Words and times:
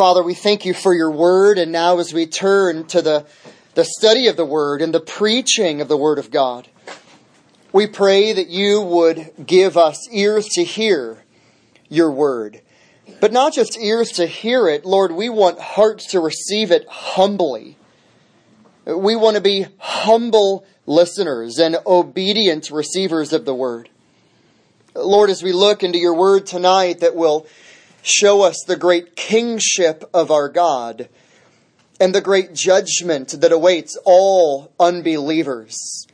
Father, 0.00 0.22
we 0.22 0.32
thank 0.32 0.64
you 0.64 0.72
for 0.72 0.94
your 0.94 1.10
word, 1.10 1.58
and 1.58 1.70
now 1.70 1.98
as 1.98 2.14
we 2.14 2.24
turn 2.24 2.86
to 2.86 3.02
the, 3.02 3.26
the 3.74 3.84
study 3.84 4.28
of 4.28 4.36
the 4.38 4.46
word 4.46 4.80
and 4.80 4.94
the 4.94 4.98
preaching 4.98 5.82
of 5.82 5.88
the 5.88 5.96
word 5.98 6.18
of 6.18 6.30
God, 6.30 6.68
we 7.70 7.86
pray 7.86 8.32
that 8.32 8.48
you 8.48 8.80
would 8.80 9.30
give 9.44 9.76
us 9.76 10.08
ears 10.10 10.46
to 10.54 10.64
hear 10.64 11.22
your 11.90 12.10
word. 12.10 12.62
But 13.20 13.30
not 13.30 13.52
just 13.52 13.78
ears 13.78 14.12
to 14.12 14.24
hear 14.24 14.68
it, 14.68 14.86
Lord, 14.86 15.12
we 15.12 15.28
want 15.28 15.60
hearts 15.60 16.06
to 16.12 16.20
receive 16.20 16.70
it 16.70 16.88
humbly. 16.88 17.76
We 18.86 19.16
want 19.16 19.36
to 19.36 19.42
be 19.42 19.66
humble 19.76 20.64
listeners 20.86 21.58
and 21.58 21.76
obedient 21.84 22.70
receivers 22.70 23.34
of 23.34 23.44
the 23.44 23.54
word. 23.54 23.90
Lord, 24.94 25.28
as 25.28 25.42
we 25.42 25.52
look 25.52 25.82
into 25.82 25.98
your 25.98 26.14
word 26.14 26.46
tonight 26.46 27.00
that 27.00 27.14
will 27.14 27.46
show 28.02 28.42
us 28.42 28.64
the 28.66 28.76
great 28.76 29.16
kingship 29.16 30.04
of 30.12 30.30
our 30.30 30.48
God 30.48 31.08
and 32.00 32.14
the 32.14 32.20
great 32.20 32.54
judgment 32.54 33.40
that 33.40 33.52
awaits 33.52 33.98
all 34.04 34.72
unbelievers 34.80 36.06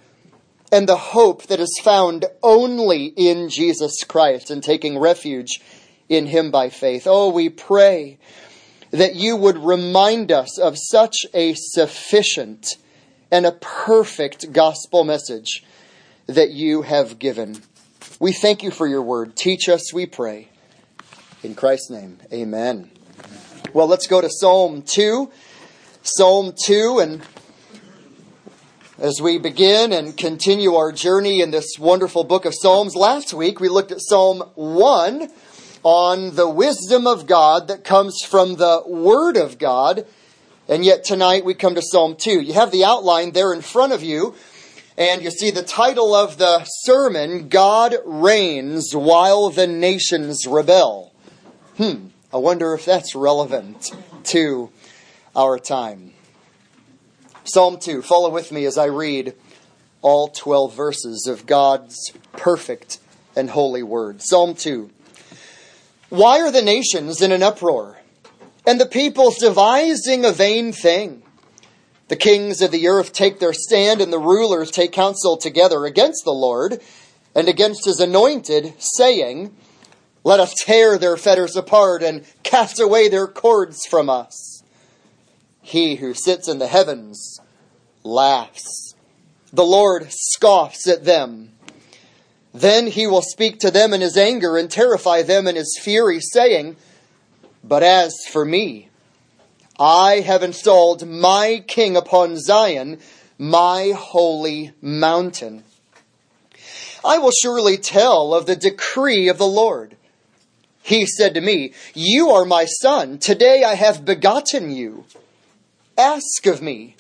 and 0.73 0.89
the 0.89 0.97
hope 0.97 1.45
that 1.45 1.61
is 1.61 1.79
found 1.83 2.25
only 2.43 3.07
in 3.17 3.49
Jesus 3.49 4.03
Christ 4.03 4.51
and 4.51 4.63
taking 4.63 4.99
refuge 4.99 5.61
in 6.09 6.27
Him 6.27 6.51
by 6.51 6.71
faith. 6.71 7.07
Oh, 7.07 7.31
we 7.31 7.49
pray 7.49 8.19
that 8.91 9.15
you 9.15 9.37
would 9.37 9.59
remind 9.59 10.33
us 10.33 10.59
of 10.59 10.77
such 10.77 11.17
a 11.35 11.55
sufficient 11.55 12.77
and 13.31 13.47
a 13.47 13.53
perfect 13.53 14.53
gospel 14.53 15.05
message 15.05 15.65
that 16.27 16.51
you 16.51 16.83
have 16.83 17.19
given. 17.19 17.61
We 18.19 18.33
thank 18.33 18.63
you 18.63 18.71
for 18.71 18.87
your 18.87 19.03
word. 19.03 19.37
Teach 19.37 19.69
us, 19.69 19.93
we 19.93 20.07
pray. 20.07 20.49
In 21.47 21.55
Christ's 21.55 21.91
name, 21.91 22.19
amen. 22.33 22.91
Well, 23.73 23.87
let's 23.87 24.09
go 24.09 24.21
to 24.21 24.29
Psalm 24.29 24.83
2. 24.83 25.31
Psalm 26.03 26.53
2, 26.65 26.99
and 26.99 27.23
as 28.99 29.23
we 29.23 29.39
begin 29.39 29.93
and 29.93 30.17
continue 30.17 30.75
our 30.75 30.91
journey 30.91 31.41
in 31.41 31.53
this 31.53 31.79
wonderful 31.79 32.25
book 32.25 32.47
of 32.47 32.53
Psalms, 32.53 32.97
last 32.97 33.33
week 33.33 33.61
we 33.61 33.69
looked 33.69 33.93
at 33.93 34.01
Psalm 34.01 34.41
1 34.57 35.29
on 35.85 36.35
the 36.35 36.51
wisdom 36.51 37.07
of 37.07 37.29
God 37.29 37.69
that 37.69 37.85
comes 37.85 38.23
from 38.27 38.57
the 38.57 38.83
Word 38.85 39.37
of 39.37 39.57
God. 39.57 40.05
And 40.69 40.85
yet 40.85 41.05
tonight 41.05 41.45
we 41.45 41.55
come 41.55 41.77
to 41.77 41.83
Psalm 41.83 42.17
2. 42.19 42.41
You 42.41 42.55
have 42.55 42.73
the 42.73 42.85
outline 42.85 43.31
there 43.31 43.55
in 43.55 43.63
front 43.63 43.93
of 43.93 44.03
you, 44.03 44.35
and 44.99 45.23
you 45.23 45.31
see 45.31 45.53
the 45.53 45.63
title 45.63 46.13
of 46.13 46.39
the 46.39 46.65
sermon 46.65 47.49
God 47.49 47.95
Reigns 48.05 48.97
While 48.97 49.51
the 49.51 49.69
Nations 49.69 50.45
Rebel. 50.45 51.13
Hmm, 51.77 52.07
I 52.33 52.39
wonder 52.39 52.73
if 52.73 52.87
that's 52.87 53.15
relevant 53.15 53.91
to 54.25 54.71
our 55.35 55.59
time. 55.59 56.13
Psalm 57.45 57.79
2, 57.79 58.01
follow 58.01 58.31
with 58.31 58.51
me 58.51 58.65
as 58.65 58.79
I 58.79 58.87
read 58.87 59.35
all 60.01 60.29
12 60.29 60.75
verses 60.75 61.27
of 61.27 61.45
God's 61.45 62.15
perfect 62.33 62.99
and 63.37 63.51
holy 63.51 63.83
word. 63.83 64.23
Psalm 64.23 64.55
2. 64.55 64.89
Why 66.09 66.41
are 66.41 66.51
the 66.51 66.63
nations 66.63 67.21
in 67.21 67.31
an 67.31 67.43
uproar, 67.43 67.99
and 68.67 68.81
the 68.81 68.87
peoples 68.87 69.37
devising 69.37 70.25
a 70.25 70.33
vain 70.33 70.73
thing? 70.73 71.23
The 72.09 72.17
kings 72.17 72.63
of 72.63 72.71
the 72.71 72.89
earth 72.89 73.13
take 73.13 73.39
their 73.39 73.53
stand, 73.53 74.01
and 74.01 74.11
the 74.11 74.19
rulers 74.19 74.71
take 74.71 74.93
counsel 74.93 75.37
together 75.37 75.85
against 75.85 76.25
the 76.25 76.33
Lord 76.33 76.81
and 77.35 77.51
against 77.51 77.85
his 77.85 78.01
anointed, 78.01 78.73
saying, 78.79 79.55
let 80.27 80.41
us 80.41 80.55
tear 80.55 80.99
their 80.99 81.17
fetters 81.17 81.55
apart 81.55 82.03
and 82.03 82.25
cast 82.43 82.81
away 82.81 83.09
their 83.09 83.29
cords 83.29 83.87
from 83.87 84.11
us. 84.11 84.65
He 85.63 85.95
who 85.95 86.15
sits 86.15 86.49
in 86.49 86.59
the 86.59 86.67
heavens 86.67 87.39
laughs. 88.03 88.97
The 89.53 89.63
Lord 89.63 90.09
scoffs 90.11 90.89
at 90.89 91.05
them. 91.05 91.53
Then 92.53 92.89
he 92.89 93.07
will 93.07 93.23
speak 93.23 93.61
to 93.61 93.71
them 93.71 93.95
in 93.95 94.01
his 94.01 94.17
anger 94.17 94.57
and 94.57 94.69
terrify 94.69 95.23
them 95.23 95.47
in 95.47 95.55
his 95.55 95.79
fury, 95.81 96.19
saying, 96.19 96.75
But 97.63 97.85
as 97.85 98.13
for 98.29 98.45
me, 98.45 98.89
I 99.79 100.25
have 100.27 100.43
installed 100.43 101.07
my 101.07 101.63
king 101.69 101.97
upon 101.97 102.37
Zion, 102.37 102.99
my 103.39 103.93
holy 103.97 104.73
mountain. 104.83 105.63
I 107.05 107.19
will 107.19 107.31
surely 107.31 107.77
tell 107.77 108.35
of 108.35 108.47
the 108.47 108.57
decree 108.57 109.29
of 109.29 109.39
the 109.39 109.47
Lord. 109.47 109.97
He 110.87 111.05
said 111.05 111.35
to 111.35 111.41
me, 111.41 111.73
You 111.95 112.31
are 112.31 112.45
my 112.45 112.65
son. 112.65 113.19
Today 113.19 113.65
I 113.65 113.75
have 113.75 114.05
begotten 114.05 114.71
you. 114.71 115.05
Ask 115.99 116.47
of 116.47 116.63
me, 116.63 116.95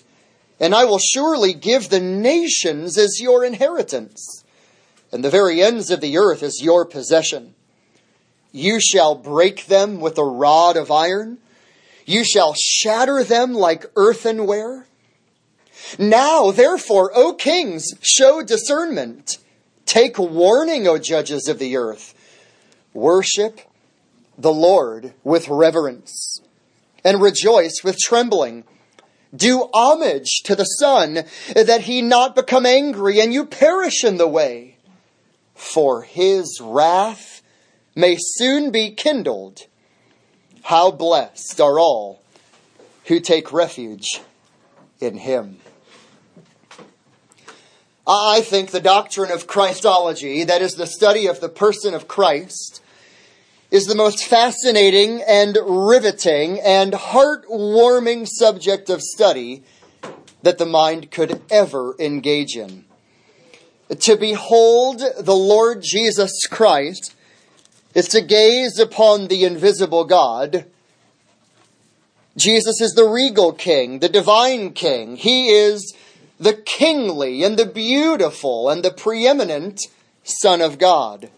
and 0.58 0.74
I 0.74 0.84
will 0.86 0.98
surely 0.98 1.52
give 1.52 1.88
the 1.88 2.00
nations 2.00 2.98
as 2.98 3.20
your 3.20 3.44
inheritance, 3.44 4.42
and 5.12 5.22
the 5.22 5.30
very 5.30 5.62
ends 5.62 5.92
of 5.92 6.00
the 6.00 6.18
earth 6.18 6.42
as 6.42 6.60
your 6.60 6.84
possession. 6.84 7.54
You 8.50 8.80
shall 8.80 9.14
break 9.14 9.66
them 9.66 10.00
with 10.00 10.18
a 10.18 10.24
rod 10.24 10.76
of 10.76 10.90
iron. 10.90 11.38
You 12.06 12.24
shall 12.24 12.54
shatter 12.58 13.22
them 13.22 13.54
like 13.54 13.86
earthenware. 13.94 14.88
Now, 15.96 16.50
therefore, 16.50 17.12
O 17.14 17.34
kings, 17.34 17.86
show 18.02 18.42
discernment. 18.42 19.38
Take 19.84 20.18
warning, 20.18 20.88
O 20.88 20.98
judges 20.98 21.46
of 21.46 21.60
the 21.60 21.76
earth. 21.76 22.14
Worship 22.92 23.60
the 24.38 24.52
Lord 24.52 25.14
with 25.24 25.48
reverence 25.48 26.40
and 27.04 27.20
rejoice 27.20 27.80
with 27.82 27.98
trembling. 27.98 28.64
Do 29.34 29.68
homage 29.72 30.42
to 30.44 30.54
the 30.54 30.64
Son, 30.64 31.24
that 31.54 31.82
he 31.82 32.00
not 32.02 32.34
become 32.34 32.64
angry 32.66 33.20
and 33.20 33.32
you 33.32 33.44
perish 33.44 34.04
in 34.04 34.16
the 34.16 34.28
way. 34.28 34.76
For 35.54 36.02
his 36.02 36.60
wrath 36.62 37.42
may 37.94 38.16
soon 38.18 38.70
be 38.70 38.90
kindled. 38.90 39.66
How 40.64 40.90
blessed 40.90 41.60
are 41.60 41.78
all 41.78 42.22
who 43.06 43.20
take 43.20 43.52
refuge 43.52 44.20
in 45.00 45.18
him. 45.18 45.58
I 48.06 48.40
think 48.40 48.70
the 48.70 48.80
doctrine 48.80 49.32
of 49.32 49.46
Christology, 49.46 50.44
that 50.44 50.62
is 50.62 50.74
the 50.74 50.86
study 50.86 51.26
of 51.26 51.40
the 51.40 51.48
person 51.48 51.92
of 51.94 52.06
Christ, 52.06 52.80
is 53.70 53.86
the 53.86 53.94
most 53.94 54.24
fascinating 54.24 55.22
and 55.26 55.58
riveting 55.64 56.60
and 56.60 56.94
heart-warming 56.94 58.26
subject 58.26 58.88
of 58.88 59.02
study 59.02 59.62
that 60.42 60.58
the 60.58 60.66
mind 60.66 61.10
could 61.10 61.42
ever 61.50 61.94
engage 61.98 62.56
in. 62.56 62.84
To 63.98 64.16
behold 64.16 65.00
the 65.18 65.34
Lord 65.34 65.82
Jesus 65.82 66.46
Christ 66.46 67.14
is 67.94 68.08
to 68.08 68.20
gaze 68.20 68.78
upon 68.78 69.28
the 69.28 69.44
invisible 69.44 70.04
God. 70.04 70.66
Jesus 72.36 72.80
is 72.80 72.92
the 72.92 73.08
regal 73.08 73.52
king, 73.52 74.00
the 74.00 74.08
divine 74.08 74.72
king. 74.72 75.16
He 75.16 75.48
is 75.48 75.94
the 76.38 76.52
kingly 76.52 77.42
and 77.42 77.58
the 77.58 77.66
beautiful 77.66 78.68
and 78.68 78.84
the 78.84 78.90
preeminent 78.90 79.80
Son 80.22 80.60
of 80.60 80.78
God. 80.78 81.30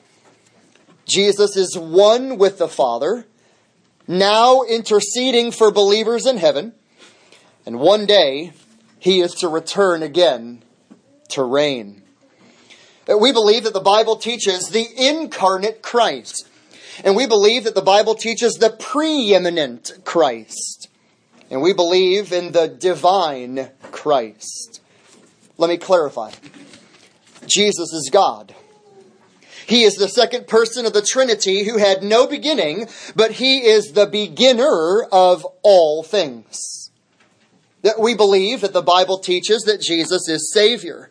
Jesus 1.08 1.56
is 1.56 1.76
one 1.76 2.36
with 2.36 2.58
the 2.58 2.68
Father, 2.68 3.26
now 4.06 4.62
interceding 4.62 5.50
for 5.50 5.70
believers 5.70 6.26
in 6.26 6.36
heaven, 6.36 6.74
and 7.64 7.80
one 7.80 8.04
day 8.04 8.52
he 8.98 9.20
is 9.20 9.32
to 9.36 9.48
return 9.48 10.02
again 10.02 10.62
to 11.30 11.42
reign. 11.42 12.02
We 13.08 13.32
believe 13.32 13.64
that 13.64 13.72
the 13.72 13.80
Bible 13.80 14.16
teaches 14.16 14.68
the 14.68 14.86
incarnate 14.96 15.80
Christ, 15.80 16.46
and 17.02 17.16
we 17.16 17.26
believe 17.26 17.64
that 17.64 17.74
the 17.74 17.80
Bible 17.80 18.14
teaches 18.14 18.54
the 18.54 18.68
preeminent 18.70 19.92
Christ, 20.04 20.88
and 21.50 21.62
we 21.62 21.72
believe 21.72 22.34
in 22.34 22.52
the 22.52 22.68
divine 22.68 23.70
Christ. 23.92 24.82
Let 25.56 25.70
me 25.70 25.78
clarify. 25.78 26.32
Jesus 27.46 27.94
is 27.94 28.10
God. 28.12 28.54
He 29.68 29.82
is 29.82 29.96
the 29.96 30.08
second 30.08 30.46
person 30.46 30.86
of 30.86 30.94
the 30.94 31.02
Trinity 31.02 31.64
who 31.64 31.76
had 31.76 32.02
no 32.02 32.26
beginning, 32.26 32.88
but 33.14 33.32
he 33.32 33.66
is 33.66 33.92
the 33.92 34.06
beginner 34.06 35.02
of 35.12 35.46
all 35.62 36.02
things. 36.02 36.90
That 37.82 38.00
we 38.00 38.14
believe 38.14 38.62
that 38.62 38.72
the 38.72 38.80
Bible 38.80 39.18
teaches 39.18 39.64
that 39.64 39.82
Jesus 39.82 40.26
is 40.26 40.50
Savior, 40.54 41.10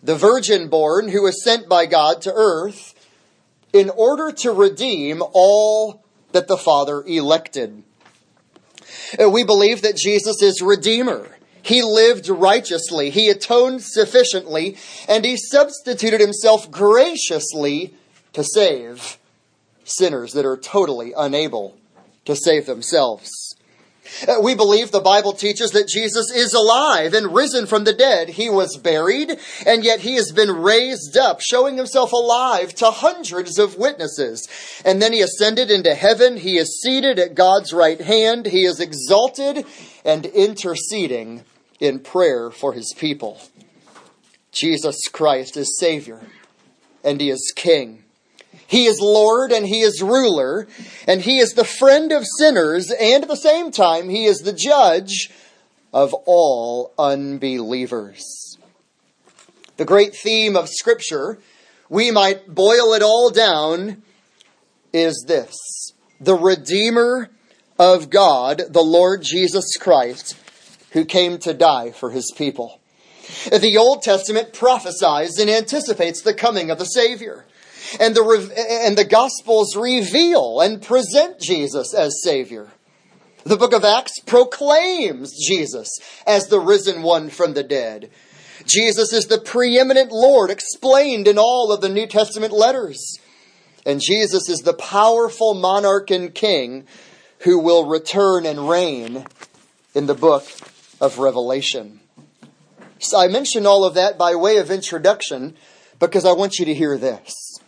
the 0.00 0.14
virgin 0.14 0.68
born 0.68 1.08
who 1.08 1.24
was 1.24 1.42
sent 1.42 1.68
by 1.68 1.86
God 1.86 2.22
to 2.22 2.32
earth 2.32 2.94
in 3.72 3.90
order 3.90 4.30
to 4.30 4.52
redeem 4.52 5.20
all 5.32 6.04
that 6.30 6.46
the 6.46 6.56
Father 6.56 7.02
elected. 7.04 7.82
We 9.18 9.42
believe 9.42 9.82
that 9.82 9.96
Jesus 9.96 10.40
is 10.42 10.62
Redeemer. 10.62 11.26
He 11.62 11.82
lived 11.82 12.28
righteously. 12.28 13.10
He 13.10 13.28
atoned 13.28 13.82
sufficiently, 13.82 14.76
and 15.08 15.24
he 15.24 15.36
substituted 15.36 16.20
himself 16.20 16.70
graciously 16.70 17.94
to 18.32 18.44
save 18.44 19.18
sinners 19.84 20.32
that 20.32 20.46
are 20.46 20.56
totally 20.56 21.12
unable 21.16 21.76
to 22.24 22.36
save 22.36 22.66
themselves. 22.66 23.56
Uh, 24.26 24.40
we 24.42 24.54
believe 24.54 24.90
the 24.90 25.00
Bible 25.00 25.32
teaches 25.32 25.70
that 25.70 25.88
Jesus 25.88 26.30
is 26.34 26.52
alive 26.52 27.14
and 27.14 27.34
risen 27.34 27.66
from 27.66 27.84
the 27.84 27.92
dead. 27.92 28.30
He 28.30 28.50
was 28.50 28.76
buried, 28.76 29.38
and 29.64 29.84
yet 29.84 30.00
he 30.00 30.16
has 30.16 30.32
been 30.32 30.50
raised 30.50 31.16
up, 31.16 31.40
showing 31.40 31.76
himself 31.76 32.12
alive 32.12 32.74
to 32.76 32.90
hundreds 32.90 33.58
of 33.58 33.76
witnesses. 33.76 34.48
And 34.84 35.00
then 35.00 35.12
he 35.12 35.20
ascended 35.20 35.70
into 35.70 35.94
heaven. 35.94 36.38
He 36.38 36.58
is 36.58 36.80
seated 36.80 37.18
at 37.18 37.34
God's 37.34 37.72
right 37.72 38.00
hand. 38.00 38.46
He 38.46 38.64
is 38.64 38.80
exalted 38.80 39.64
and 40.04 40.26
interceding 40.26 41.44
in 41.80 41.98
prayer 41.98 42.50
for 42.50 42.72
his 42.72 42.94
people. 42.96 43.40
Jesus 44.52 45.08
Christ 45.08 45.56
is 45.56 45.78
Savior, 45.78 46.20
and 47.02 47.20
he 47.20 47.30
is 47.30 47.52
King. 47.56 48.04
He 48.70 48.86
is 48.86 49.00
Lord 49.00 49.50
and 49.50 49.66
He 49.66 49.80
is 49.80 50.00
ruler, 50.00 50.68
and 51.08 51.20
He 51.20 51.38
is 51.38 51.54
the 51.54 51.64
friend 51.64 52.12
of 52.12 52.24
sinners, 52.38 52.92
and 52.92 53.24
at 53.24 53.28
the 53.28 53.34
same 53.34 53.72
time, 53.72 54.08
He 54.08 54.26
is 54.26 54.38
the 54.38 54.52
judge 54.52 55.30
of 55.92 56.14
all 56.26 56.92
unbelievers. 56.96 58.56
The 59.76 59.84
great 59.84 60.14
theme 60.14 60.56
of 60.56 60.68
Scripture, 60.68 61.38
we 61.88 62.12
might 62.12 62.54
boil 62.54 62.92
it 62.92 63.02
all 63.02 63.30
down, 63.30 64.02
is 64.92 65.24
this 65.26 65.56
the 66.20 66.36
Redeemer 66.36 67.30
of 67.76 68.10
God, 68.10 68.62
the 68.68 68.84
Lord 68.84 69.22
Jesus 69.22 69.76
Christ, 69.76 70.36
who 70.92 71.04
came 71.04 71.38
to 71.38 71.54
die 71.54 71.90
for 71.90 72.10
His 72.10 72.32
people. 72.36 72.80
The 73.50 73.76
Old 73.76 74.02
Testament 74.02 74.52
prophesies 74.52 75.38
and 75.38 75.48
anticipates 75.48 76.22
the 76.22 76.34
coming 76.34 76.70
of 76.70 76.78
the 76.78 76.84
Savior. 76.84 77.46
And 77.98 78.14
the, 78.14 78.82
and 78.86 78.96
the 78.96 79.04
Gospels 79.04 79.76
reveal 79.76 80.60
and 80.60 80.82
present 80.82 81.40
Jesus 81.40 81.94
as 81.94 82.22
Savior. 82.22 82.68
The 83.44 83.56
book 83.56 83.72
of 83.72 83.84
Acts 83.84 84.20
proclaims 84.20 85.32
Jesus 85.46 85.88
as 86.26 86.46
the 86.46 86.60
risen 86.60 87.02
one 87.02 87.30
from 87.30 87.54
the 87.54 87.62
dead. 87.62 88.10
Jesus 88.66 89.12
is 89.12 89.26
the 89.26 89.40
preeminent 89.40 90.12
Lord 90.12 90.50
explained 90.50 91.26
in 91.26 91.38
all 91.38 91.72
of 91.72 91.80
the 91.80 91.88
New 91.88 92.06
Testament 92.06 92.52
letters. 92.52 93.18
And 93.86 94.00
Jesus 94.00 94.48
is 94.48 94.60
the 94.60 94.74
powerful 94.74 95.54
monarch 95.54 96.10
and 96.10 96.34
king 96.34 96.86
who 97.40 97.58
will 97.58 97.86
return 97.86 98.44
and 98.44 98.68
reign 98.68 99.24
in 99.94 100.06
the 100.06 100.14
book 100.14 100.44
of 101.00 101.18
Revelation. 101.18 102.00
So 102.98 103.18
I 103.18 103.28
mention 103.28 103.66
all 103.66 103.84
of 103.84 103.94
that 103.94 104.18
by 104.18 104.34
way 104.34 104.58
of 104.58 104.70
introduction 104.70 105.56
because 105.98 106.24
I 106.24 106.32
want 106.32 106.58
you 106.58 106.66
to 106.66 106.74
hear 106.74 106.98
this. 106.98 107.58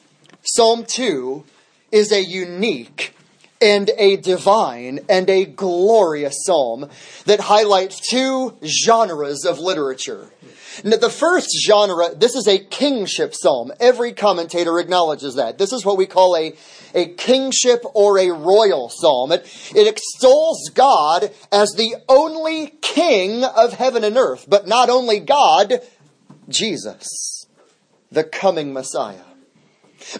Psalm 0.42 0.84
2 0.86 1.44
is 1.90 2.12
a 2.12 2.22
unique 2.22 3.14
and 3.62 3.90
a 3.96 4.16
divine 4.16 5.00
and 5.08 5.30
a 5.30 5.44
glorious 5.44 6.44
psalm 6.44 6.88
that 7.26 7.40
highlights 7.40 8.00
two 8.10 8.56
genres 8.64 9.44
of 9.44 9.58
literature. 9.58 10.28
Now, 10.84 10.96
the 10.96 11.10
first 11.10 11.50
genre, 11.66 12.14
this 12.14 12.34
is 12.34 12.48
a 12.48 12.58
kingship 12.58 13.34
psalm. 13.34 13.72
Every 13.78 14.12
commentator 14.12 14.78
acknowledges 14.78 15.34
that. 15.34 15.58
This 15.58 15.72
is 15.72 15.84
what 15.84 15.98
we 15.98 16.06
call 16.06 16.34
a, 16.36 16.54
a 16.94 17.08
kingship 17.08 17.84
or 17.94 18.18
a 18.18 18.30
royal 18.30 18.88
psalm. 18.88 19.32
It, 19.32 19.46
it 19.74 19.86
extols 19.86 20.70
God 20.74 21.30
as 21.52 21.72
the 21.72 21.96
only 22.08 22.68
king 22.80 23.44
of 23.44 23.74
heaven 23.74 24.02
and 24.02 24.16
earth, 24.16 24.46
but 24.48 24.66
not 24.66 24.88
only 24.88 25.20
God, 25.20 25.80
Jesus, 26.48 27.46
the 28.10 28.24
coming 28.24 28.72
Messiah. 28.72 29.24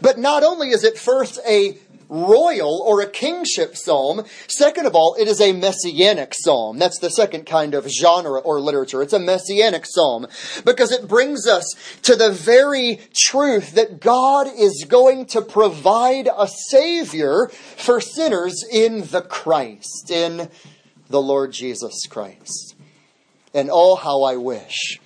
But 0.00 0.18
not 0.18 0.44
only 0.44 0.68
is 0.68 0.84
it 0.84 0.98
first 0.98 1.40
a 1.46 1.78
royal 2.12 2.82
or 2.86 3.00
a 3.00 3.08
kingship 3.08 3.76
psalm, 3.76 4.22
second 4.46 4.86
of 4.86 4.94
all, 4.94 5.16
it 5.18 5.26
is 5.26 5.40
a 5.40 5.52
messianic 5.52 6.34
psalm. 6.34 6.78
That's 6.78 6.98
the 6.98 7.08
second 7.08 7.46
kind 7.46 7.74
of 7.74 7.88
genre 7.88 8.38
or 8.40 8.60
literature. 8.60 9.02
It's 9.02 9.14
a 9.14 9.18
messianic 9.18 9.86
psalm 9.86 10.26
because 10.64 10.92
it 10.92 11.08
brings 11.08 11.48
us 11.48 11.64
to 12.02 12.14
the 12.14 12.30
very 12.30 13.00
truth 13.14 13.74
that 13.74 14.00
God 14.00 14.46
is 14.54 14.84
going 14.86 15.26
to 15.26 15.40
provide 15.40 16.28
a 16.36 16.46
savior 16.46 17.48
for 17.48 18.00
sinners 18.00 18.62
in 18.70 19.06
the 19.06 19.22
Christ, 19.22 20.10
in 20.10 20.50
the 21.08 21.22
Lord 21.22 21.52
Jesus 21.52 22.06
Christ. 22.08 22.76
And 23.54 23.70
oh, 23.72 23.96
how 23.96 24.22
I 24.22 24.36
wish 24.36 25.00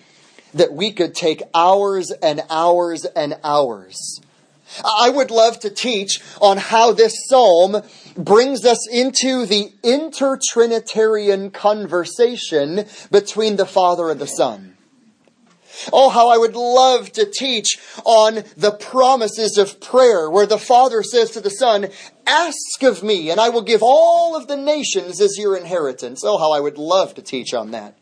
that 0.54 0.72
we 0.72 0.90
could 0.92 1.14
take 1.14 1.42
hours 1.54 2.10
and 2.10 2.42
hours 2.50 3.04
and 3.04 3.36
hours 3.44 4.20
I 4.84 5.10
would 5.10 5.30
love 5.30 5.60
to 5.60 5.70
teach 5.70 6.20
on 6.40 6.58
how 6.58 6.92
this 6.92 7.14
psalm 7.28 7.82
brings 8.16 8.64
us 8.64 8.88
into 8.90 9.46
the 9.46 9.72
intertrinitarian 9.82 11.52
conversation 11.52 12.84
between 13.10 13.56
the 13.56 13.66
Father 13.66 14.10
and 14.10 14.20
the 14.20 14.26
Son. 14.26 14.76
Oh, 15.92 16.08
how 16.08 16.28
I 16.28 16.38
would 16.38 16.56
love 16.56 17.12
to 17.12 17.26
teach 17.26 17.78
on 18.04 18.44
the 18.56 18.72
promises 18.72 19.58
of 19.58 19.80
prayer 19.80 20.30
where 20.30 20.46
the 20.46 20.58
Father 20.58 21.02
says 21.02 21.32
to 21.32 21.40
the 21.40 21.50
Son, 21.50 21.88
Ask 22.26 22.82
of 22.82 23.02
me, 23.02 23.30
and 23.30 23.40
I 23.40 23.50
will 23.50 23.62
give 23.62 23.82
all 23.82 24.36
of 24.36 24.48
the 24.48 24.56
nations 24.56 25.20
as 25.20 25.38
your 25.38 25.56
inheritance. 25.56 26.22
Oh, 26.24 26.38
how 26.38 26.52
I 26.52 26.60
would 26.60 26.78
love 26.78 27.14
to 27.14 27.22
teach 27.22 27.52
on 27.54 27.72
that. 27.72 27.96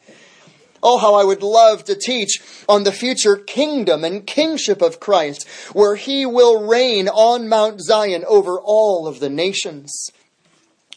Oh, 0.87 0.99
how 0.99 1.15
I 1.15 1.25
would 1.25 1.43
love 1.43 1.85
to 1.85 1.95
teach 1.95 2.43
on 2.69 2.85
the 2.85 2.93
future 2.93 3.37
kingdom 3.37 4.05
and 4.05 4.27
kingship 4.27 4.83
of 4.83 5.01
Christ, 5.01 5.49
where 5.73 5.97
he 5.97 6.27
will 6.27 6.69
reign 6.69 7.09
on 7.09 7.49
Mount 7.49 7.81
Zion 7.81 8.23
over 8.29 8.61
all 8.61 9.07
of 9.07 9.19
the 9.19 9.31
nations. 9.31 10.11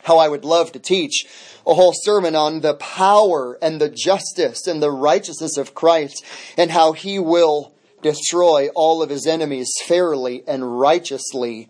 How 0.04 0.18
I 0.18 0.28
would 0.28 0.44
love 0.44 0.74
to 0.74 0.80
teach 0.80 1.26
a 1.66 1.74
whole 1.74 1.94
sermon 1.94 2.36
on 2.36 2.60
the 2.60 2.74
power 2.74 3.58
and 3.62 3.80
the 3.80 3.90
justice 3.90 4.68
and 4.68 4.84
the 4.84 4.92
righteousness 4.92 5.58
of 5.58 5.74
Christ 5.74 6.24
and 6.58 6.72
how 6.72 6.92
he 6.92 7.18
will 7.18 7.74
destroy 8.02 8.68
all 8.76 9.02
of 9.02 9.10
his 9.10 9.26
enemies 9.26 9.72
fairly 9.86 10.44
and 10.48 10.80
righteously 10.80 11.70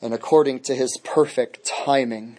and 0.00 0.14
according 0.14 0.60
to 0.60 0.74
his 0.74 0.98
perfect 1.04 1.64
timing 1.64 2.38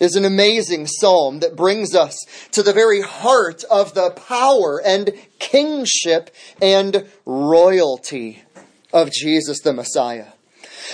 is 0.00 0.16
an 0.16 0.24
amazing 0.24 0.86
psalm 0.86 1.40
that 1.40 1.54
brings 1.54 1.94
us 1.94 2.16
to 2.50 2.62
the 2.62 2.72
very 2.72 3.02
heart 3.02 3.62
of 3.70 3.94
the 3.94 4.10
power 4.10 4.80
and 4.84 5.12
kingship 5.38 6.30
and 6.60 7.06
royalty 7.26 8.42
of 8.92 9.12
Jesus 9.12 9.60
the 9.60 9.72
Messiah. 9.72 10.26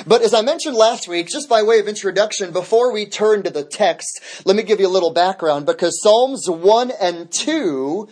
But 0.07 0.23
as 0.23 0.35
I 0.35 0.43
mentioned 0.43 0.77
last 0.77 1.09
week, 1.09 1.29
just 1.29 1.49
by 1.49 1.63
way 1.63 1.79
of 1.79 1.89
introduction, 1.89 2.53
before 2.53 2.93
we 2.93 3.07
turn 3.07 3.43
to 3.45 3.51
the 3.51 3.65
text, 3.65 4.21
let 4.45 4.57
me 4.57 4.63
give 4.63 4.81
you 4.81 4.89
a 4.89 4.89
little 4.89 5.13
background 5.13 5.65
because 5.65 6.03
Psalms 6.03 6.51
1 6.51 6.93
and 7.01 7.31
2 7.31 8.09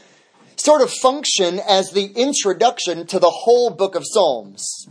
sort 0.56 0.80
of 0.80 0.90
function 0.90 1.60
as 1.68 1.90
the 1.90 2.06
introduction 2.14 3.06
to 3.08 3.18
the 3.18 3.30
whole 3.30 3.70
book 3.70 3.94
of 3.94 4.04
Psalms. 4.06 4.88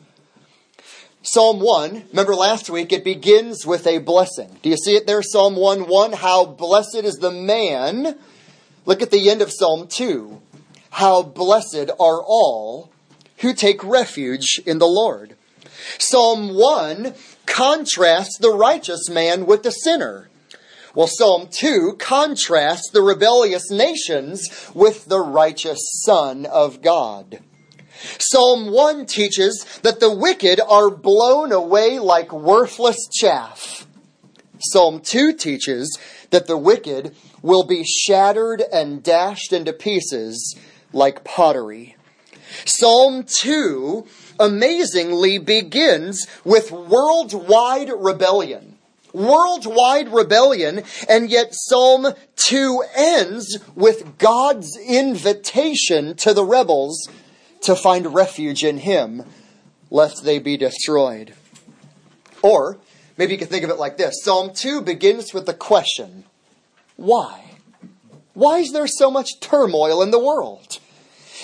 Psalm 1.26 1.62
1, 1.62 2.04
remember 2.10 2.36
last 2.36 2.70
week, 2.70 2.92
it 2.92 3.06
begins 3.06 3.66
with 3.66 3.88
a 3.88 4.00
blessing. 4.00 4.58
Do 4.62 4.70
you 4.70 4.76
see 4.76 4.98
it 4.98 5.08
there? 5.08 5.22
Psalm 5.22 5.56
1 5.56 5.88
1, 5.88 6.12
how 6.12 6.44
blessed 6.44 6.96
is 7.06 7.16
the 7.16 7.32
man. 7.32 8.20
Look 8.86 9.02
at 9.02 9.10
the 9.10 9.30
end 9.30 9.42
of 9.42 9.50
Psalm 9.50 9.88
2. 9.88 10.42
How 10.90 11.24
blessed 11.24 11.90
are 11.98 12.22
all 12.22 12.92
who 13.38 13.54
take 13.54 13.82
refuge 13.86 14.60
in 14.66 14.80
the 14.80 14.86
Lord. 14.86 15.38
Psalm 15.98 16.56
1 16.56 17.14
contrasts 17.46 18.38
the 18.38 18.52
righteous 18.52 19.10
man 19.10 19.46
with 19.46 19.64
the 19.64 19.72
sinner. 19.72 20.30
Well, 20.94 21.08
Psalm 21.08 21.48
2 21.50 21.96
contrasts 22.00 22.90
the 22.92 23.02
rebellious 23.02 23.72
nations 23.72 24.70
with 24.74 25.06
the 25.06 25.22
righteous 25.22 25.80
Son 26.04 26.46
of 26.46 26.82
God. 26.82 27.40
Psalm 28.20 28.72
1 28.72 29.06
teaches 29.06 29.66
that 29.82 30.00
the 30.00 30.14
wicked 30.14 30.60
are 30.60 30.90
blown 30.90 31.52
away 31.52 32.00
like 32.00 32.32
worthless 32.32 32.98
chaff. 33.12 33.88
Psalm 34.60 35.02
2 35.02 35.34
teaches 35.34 35.98
that 36.30 36.48
the 36.48 36.58
wicked 36.58 37.16
will 37.42 37.64
be 37.64 37.84
shattered 37.84 38.64
and 38.72 39.04
dashed 39.04 39.52
into 39.52 39.74
pieces 39.74 40.58
like 40.94 41.24
pottery. 41.24 41.96
Psalm 42.66 43.24
2 43.24 44.06
amazingly 44.40 45.38
begins 45.38 46.28
with 46.44 46.72
worldwide 46.72 47.92
rebellion. 47.96 48.78
Worldwide 49.12 50.10
rebellion, 50.10 50.84
and 51.08 51.30
yet 51.30 51.50
Psalm 51.52 52.08
2 52.36 52.84
ends 52.96 53.60
with 53.76 54.18
God's 54.18 54.76
invitation 54.78 56.16
to 56.18 56.34
the 56.34 56.46
rebels 56.46 57.08
to 57.64 57.76
find 57.76 58.14
refuge 58.14 58.64
in 58.64 58.80
Him, 58.80 59.24
lest 59.90 60.24
they 60.24 60.40
be 60.40 60.58
destroyed. 60.58 61.34
Or, 62.42 62.78
maybe 63.18 63.34
you 63.34 63.40
can 63.40 63.48
think 63.48 63.64
of 63.64 63.70
it 63.70 63.78
like 63.78 63.98
this 63.98 64.24
Psalm 64.24 64.52
2 64.54 64.82
begins 64.82 65.34
with 65.34 65.46
the 65.46 65.54
question 65.54 66.26
why? 66.96 67.52
Why 68.34 68.60
is 68.60 68.72
there 68.72 68.88
so 68.88 69.12
much 69.12 69.40
turmoil 69.40 70.02
in 70.02 70.12
the 70.12 70.24
world? 70.24 70.80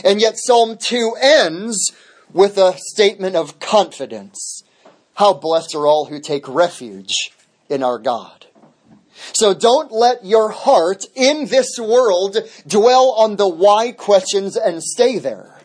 And 0.04 0.22
yet, 0.22 0.38
Psalm 0.38 0.78
2 0.78 1.16
ends 1.22 1.92
with 2.32 2.58
a 2.58 2.76
statement 2.78 3.36
of 3.36 3.60
confidence. 3.60 4.64
How 5.16 5.34
blessed 5.34 5.76
are 5.76 5.86
all 5.86 6.06
who 6.06 6.20
take 6.20 6.48
refuge 6.48 7.32
in 7.68 7.84
our 7.84 8.00
God. 8.00 8.46
So 9.34 9.54
don't 9.54 9.92
let 9.92 10.26
your 10.26 10.50
heart 10.50 11.06
in 11.16 11.48
this 11.48 11.78
world 11.78 12.38
dwell 12.66 13.12
on 13.18 13.36
the 13.36 13.50
why 13.50 13.92
questions 13.92 14.56
and 14.56 14.82
stay 14.82 15.20
there. 15.20 15.59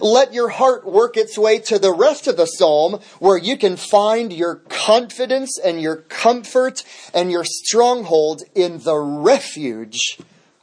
Let 0.00 0.32
your 0.32 0.48
heart 0.48 0.86
work 0.86 1.16
its 1.16 1.38
way 1.38 1.58
to 1.60 1.78
the 1.78 1.92
rest 1.92 2.26
of 2.26 2.36
the 2.36 2.46
psalm 2.46 3.00
where 3.18 3.38
you 3.38 3.56
can 3.56 3.76
find 3.76 4.32
your 4.32 4.56
confidence 4.56 5.58
and 5.58 5.80
your 5.80 5.96
comfort 5.96 6.84
and 7.14 7.30
your 7.30 7.44
stronghold 7.44 8.42
in 8.54 8.78
the 8.80 8.96
refuge 8.96 10.18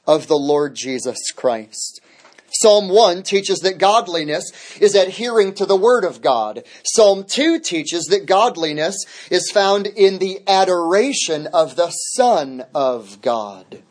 of 0.06 0.28
the 0.28 0.38
Lord 0.38 0.76
Jesus 0.76 1.32
Christ. 1.36 2.02
Psalm 2.50 2.90
1 2.90 3.24
teaches 3.24 3.60
that 3.60 3.78
godliness 3.78 4.52
is 4.80 4.96
adhering 4.96 5.54
to 5.54 5.66
the 5.66 5.76
Word 5.76 6.04
of 6.04 6.22
God. 6.22 6.64
Psalm 6.84 7.24
2 7.26 7.60
teaches 7.60 8.06
that 8.06 8.26
godliness 8.26 9.06
is 9.30 9.52
found 9.52 9.86
in 9.86 10.20
the 10.20 10.42
adoration 10.48 11.48
of 11.48 11.76
the 11.76 11.90
Son 11.90 12.64
of 12.74 13.22
God. 13.22 13.84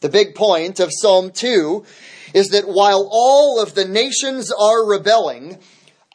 The 0.00 0.08
big 0.08 0.34
point 0.34 0.80
of 0.80 0.90
Psalm 0.92 1.30
2 1.30 1.84
is 2.34 2.48
that 2.48 2.68
while 2.68 3.08
all 3.10 3.60
of 3.60 3.74
the 3.74 3.84
nations 3.84 4.52
are 4.52 4.86
rebelling, 4.86 5.58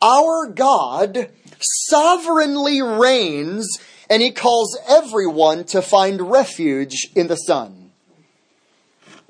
our 0.02 0.48
God 0.48 1.30
sovereignly 1.60 2.82
reigns 2.82 3.68
and 4.10 4.22
he 4.22 4.32
calls 4.32 4.78
everyone 4.90 5.64
to 5.66 5.82
find 5.82 6.32
refuge 6.32 7.10
in 7.16 7.28
the 7.28 7.36
Son. 7.36 7.92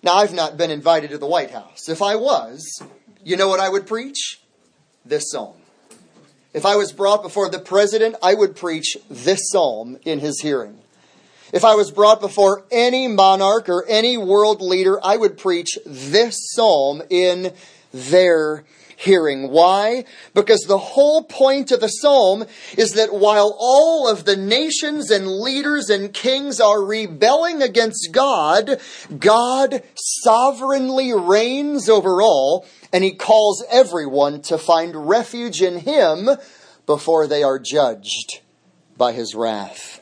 Now, 0.02 0.16
I've 0.16 0.34
not 0.34 0.58
been 0.58 0.72
invited 0.72 1.12
to 1.12 1.20
the 1.20 1.28
White 1.28 1.52
House. 1.52 1.88
If 1.88 2.02
I 2.02 2.16
was, 2.16 2.82
you 3.24 3.38
know 3.38 3.48
what 3.48 3.60
I 3.60 3.70
would 3.70 3.86
preach? 3.86 4.40
This 5.06 5.30
psalm. 5.30 5.56
If 6.54 6.66
I 6.66 6.76
was 6.76 6.92
brought 6.92 7.22
before 7.22 7.50
the 7.50 7.60
president, 7.60 8.16
I 8.22 8.34
would 8.34 8.56
preach 8.56 8.98
this 9.10 9.50
psalm 9.52 9.98
in 10.04 10.20
his 10.20 10.42
hearing. 10.42 10.81
If 11.54 11.66
I 11.66 11.76
was 11.76 11.92
brought 11.92 12.22
before 12.22 12.66
any 12.72 13.08
monarch 13.08 13.68
or 13.68 13.86
any 13.88 14.18
world 14.18 14.62
leader, 14.62 15.00
I 15.04 15.18
would 15.18 15.38
preach 15.38 15.78
this 15.86 16.52
psalm 16.54 17.02
in 17.10 17.54
their 17.94 18.64
hearing. 18.96 19.50
Why? 19.50 20.06
Because 20.34 20.62
the 20.62 20.78
whole 20.78 21.24
point 21.24 21.72
of 21.72 21.82
the 21.82 21.88
psalm 21.88 22.46
is 22.78 22.94
that 22.94 23.14
while 23.14 23.56
all 23.60 24.08
of 24.08 24.26
the 24.26 24.38
nations 24.38 25.10
and 25.10 25.28
leaders 25.28 25.90
and 25.90 26.14
kings 26.14 26.60
are 26.62 26.84
rebelling 26.84 27.62
against 27.62 28.10
God, 28.12 28.80
God 29.18 29.84
sovereignly 29.96 31.14
reigns 31.14 31.90
over 31.90 32.22
all 32.22 32.66
and 32.94 33.04
he 33.04 33.14
calls 33.14 33.64
everyone 33.72 34.42
to 34.44 34.58
find 34.58 35.08
refuge 35.08 35.62
in 35.62 35.80
him 35.80 36.30
before 36.86 37.28
they 37.28 37.42
are 37.44 37.60
judged 37.60 38.42
by 38.98 39.14
his 39.14 39.34
wrath. 39.34 40.01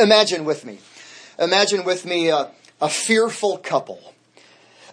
Imagine 0.00 0.44
with 0.44 0.64
me. 0.64 0.78
Imagine 1.38 1.84
with 1.84 2.04
me 2.04 2.28
a, 2.28 2.50
a 2.80 2.88
fearful 2.88 3.58
couple. 3.58 4.14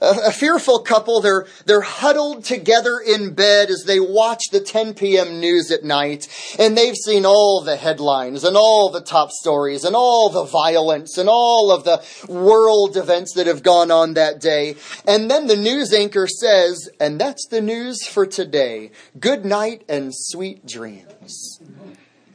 A, 0.01 0.27
a, 0.27 0.31
fearful 0.31 0.79
couple, 0.79 1.21
they're, 1.21 1.47
they're 1.65 1.81
huddled 1.81 2.43
together 2.43 2.99
in 2.99 3.33
bed 3.33 3.69
as 3.69 3.85
they 3.85 3.99
watch 3.99 4.41
the 4.51 4.59
10 4.59 4.95
p.m. 4.95 5.39
news 5.39 5.71
at 5.71 5.83
night, 5.83 6.27
and 6.59 6.77
they've 6.77 6.95
seen 6.95 7.25
all 7.25 7.61
the 7.61 7.77
headlines 7.77 8.43
and 8.43 8.57
all 8.57 8.89
the 8.89 9.01
top 9.01 9.31
stories 9.31 9.85
and 9.85 9.95
all 9.95 10.29
the 10.29 10.43
violence 10.43 11.17
and 11.17 11.29
all 11.29 11.71
of 11.71 11.85
the 11.85 12.03
world 12.27 12.97
events 12.97 13.33
that 13.35 13.47
have 13.47 13.63
gone 13.63 13.91
on 13.91 14.15
that 14.15 14.41
day. 14.41 14.75
And 15.07 15.31
then 15.31 15.47
the 15.47 15.55
news 15.55 15.93
anchor 15.93 16.27
says, 16.27 16.89
and 16.99 17.19
that's 17.19 17.47
the 17.47 17.61
news 17.61 18.05
for 18.05 18.25
today. 18.25 18.91
Good 19.17 19.45
night 19.45 19.85
and 19.87 20.11
sweet 20.13 20.65
dreams. 20.65 21.61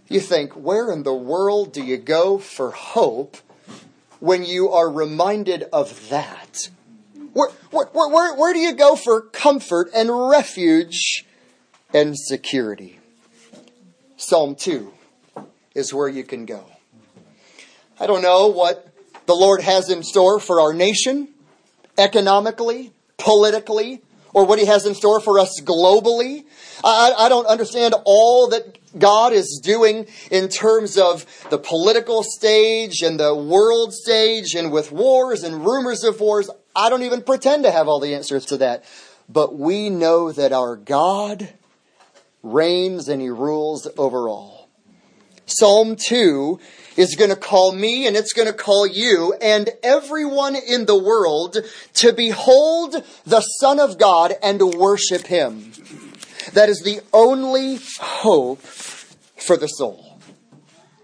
You 0.09 0.21
think, 0.21 0.53
where 0.53 0.91
in 0.91 1.03
the 1.03 1.15
world 1.15 1.73
do 1.73 1.85
you 1.85 1.99
go 1.99 2.39
for 2.39 2.71
hope 2.71 3.37
when 4.21 4.43
you 4.43 4.71
are 4.71 4.91
reminded 4.91 5.65
of 5.71 6.09
that? 6.09 6.71
Where, 7.35 7.51
where, 7.71 7.87
where, 7.93 8.35
where, 8.35 8.55
do 8.55 8.59
you 8.59 8.73
go 8.73 8.97
for 8.97 9.21
comfort 9.21 9.91
and 9.95 10.11
refuge 10.31 11.27
and 11.93 12.19
security? 12.19 12.99
Psalm 14.17 14.55
2 14.55 14.93
is 15.75 15.93
where 15.93 16.09
you 16.09 16.25
can 16.25 16.47
go. 16.47 16.65
I 18.01 18.07
don't 18.07 18.23
know 18.23 18.49
what 18.49 18.89
the 19.27 19.35
Lord 19.35 19.61
has 19.61 19.91
in 19.91 20.03
store 20.03 20.41
for 20.41 20.61
our 20.61 20.73
nation, 20.73 21.29
economically, 21.99 22.93
politically, 23.19 24.01
or 24.33 24.47
what 24.47 24.59
He 24.59 24.65
has 24.65 24.87
in 24.87 24.95
store 24.95 25.21
for 25.21 25.39
us 25.39 25.61
globally. 25.61 26.45
I, 26.83 27.13
I 27.17 27.29
don't 27.29 27.47
understand 27.47 27.95
all 28.07 28.49
that 28.49 28.78
God 28.97 29.33
is 29.33 29.61
doing 29.63 30.07
in 30.31 30.49
terms 30.49 30.97
of 30.97 31.27
the 31.51 31.59
political 31.59 32.23
stage 32.23 33.03
and 33.03 33.19
the 33.19 33.35
world 33.35 33.93
stage 33.93 34.55
and 34.55 34.73
with 34.73 34.93
wars 34.93 35.43
and 35.43 35.65
rumors 35.65 36.05
of 36.05 36.21
wars. 36.21 36.51
I 36.75 36.91
don't 36.91 37.03
even 37.03 37.23
pretend 37.23 37.65
to 37.65 37.71
have 37.71 37.89
all 37.89 38.01
the 38.01 38.15
answers 38.15 38.47
to 38.47 38.57
that. 38.59 38.85
But 39.29 39.59
we 39.59 39.91
know 39.91 40.33
that 40.33 40.53
our 40.53 40.77
God 40.77 41.53
reigns 42.43 43.09
and 43.09 43.21
He 43.21 43.29
rules 43.29 43.87
over 43.99 44.29
all. 44.29 44.69
Psalm 45.45 45.97
2 45.97 46.61
is 46.97 47.15
going 47.15 47.31
to 47.31 47.37
call 47.37 47.73
me 47.73 48.07
and 48.07 48.17
it's 48.17 48.33
going 48.33 48.49
to 48.49 48.55
call 48.55 48.87
you 48.87 49.35
and 49.41 49.71
everyone 49.83 50.55
in 50.57 50.85
the 50.85 50.99
world 50.99 51.57
to 51.95 52.13
behold 52.13 53.03
the 53.25 53.41
Son 53.41 53.81
of 53.81 53.99
God 53.99 54.35
and 54.43 54.59
to 54.59 54.67
worship 54.67 55.27
Him. 55.27 55.73
That 56.53 56.69
is 56.69 56.83
the 56.83 57.01
only 57.13 57.79
hope 58.01 58.61
for 58.61 59.57
the 59.57 59.67
soul. 59.67 60.19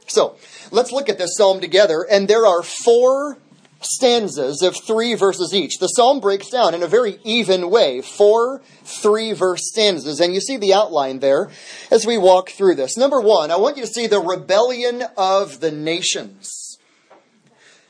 So, 0.06 0.36
let's 0.70 0.92
look 0.92 1.08
at 1.08 1.18
this 1.18 1.36
psalm 1.36 1.60
together, 1.60 2.06
and 2.08 2.28
there 2.28 2.46
are 2.46 2.62
four 2.62 3.38
stanzas 3.80 4.62
of 4.62 4.76
three 4.76 5.14
verses 5.14 5.54
each. 5.54 5.78
The 5.78 5.88
psalm 5.88 6.20
breaks 6.20 6.48
down 6.48 6.74
in 6.74 6.82
a 6.82 6.86
very 6.86 7.18
even 7.24 7.70
way, 7.70 8.00
four 8.00 8.62
three 8.84 9.32
verse 9.32 9.68
stanzas, 9.70 10.20
and 10.20 10.34
you 10.34 10.40
see 10.40 10.56
the 10.56 10.74
outline 10.74 11.20
there 11.20 11.50
as 11.90 12.06
we 12.06 12.18
walk 12.18 12.50
through 12.50 12.76
this. 12.76 12.96
Number 12.96 13.20
one, 13.20 13.50
I 13.50 13.56
want 13.56 13.76
you 13.76 13.82
to 13.82 13.88
see 13.88 14.06
the 14.06 14.20
rebellion 14.20 15.04
of 15.16 15.60
the 15.60 15.70
nations. 15.70 16.78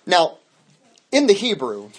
Now, 0.07 0.39
in 1.11 1.27
the 1.27 1.33
Hebrew, 1.33 1.91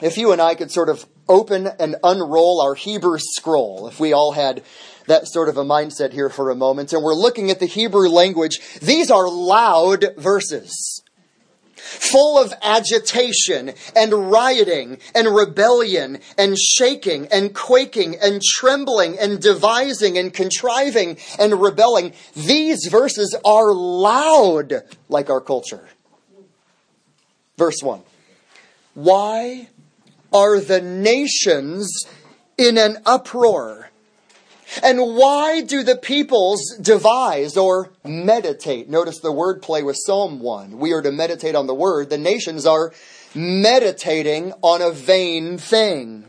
if 0.00 0.16
you 0.16 0.32
and 0.32 0.40
I 0.40 0.54
could 0.54 0.70
sort 0.70 0.88
of 0.88 1.06
open 1.28 1.68
and 1.78 1.96
unroll 2.02 2.60
our 2.60 2.74
Hebrew 2.74 3.18
scroll, 3.18 3.88
if 3.88 4.00
we 4.00 4.12
all 4.12 4.32
had 4.32 4.62
that 5.06 5.26
sort 5.26 5.48
of 5.48 5.56
a 5.56 5.64
mindset 5.64 6.12
here 6.12 6.28
for 6.28 6.50
a 6.50 6.54
moment, 6.54 6.92
and 6.92 7.02
we're 7.02 7.14
looking 7.14 7.50
at 7.50 7.60
the 7.60 7.66
Hebrew 7.66 8.08
language, 8.08 8.60
these 8.80 9.10
are 9.10 9.28
loud 9.28 10.14
verses. 10.16 11.02
Full 11.76 12.38
of 12.38 12.52
agitation 12.62 13.72
and 13.96 14.30
rioting 14.30 14.98
and 15.14 15.34
rebellion 15.34 16.18
and 16.36 16.58
shaking 16.58 17.26
and 17.28 17.54
quaking 17.54 18.16
and 18.20 18.42
trembling 18.42 19.18
and 19.18 19.40
devising 19.40 20.18
and 20.18 20.32
contriving 20.32 21.16
and 21.38 21.60
rebelling. 21.60 22.12
These 22.34 22.88
verses 22.90 23.34
are 23.44 23.72
loud 23.72 24.82
like 25.08 25.30
our 25.30 25.40
culture. 25.40 25.88
Verse 27.56 27.82
1. 27.82 28.02
Why 28.94 29.68
are 30.32 30.60
the 30.60 30.80
nations 30.80 32.06
in 32.56 32.78
an 32.78 32.98
uproar? 33.06 33.90
And 34.82 35.00
why 35.16 35.62
do 35.62 35.82
the 35.82 35.96
peoples 35.96 36.76
devise 36.80 37.56
or 37.56 37.90
meditate? 38.04 38.88
Notice 38.88 39.18
the 39.20 39.32
word 39.32 39.62
play 39.62 39.82
with 39.82 39.96
Psalm 39.98 40.40
1. 40.40 40.78
We 40.78 40.92
are 40.92 41.00
to 41.00 41.10
meditate 41.10 41.54
on 41.54 41.66
the 41.66 41.74
word. 41.74 42.10
The 42.10 42.18
nations 42.18 42.66
are 42.66 42.92
meditating 43.34 44.52
on 44.62 44.82
a 44.82 44.90
vain 44.90 45.56
thing. 45.56 46.24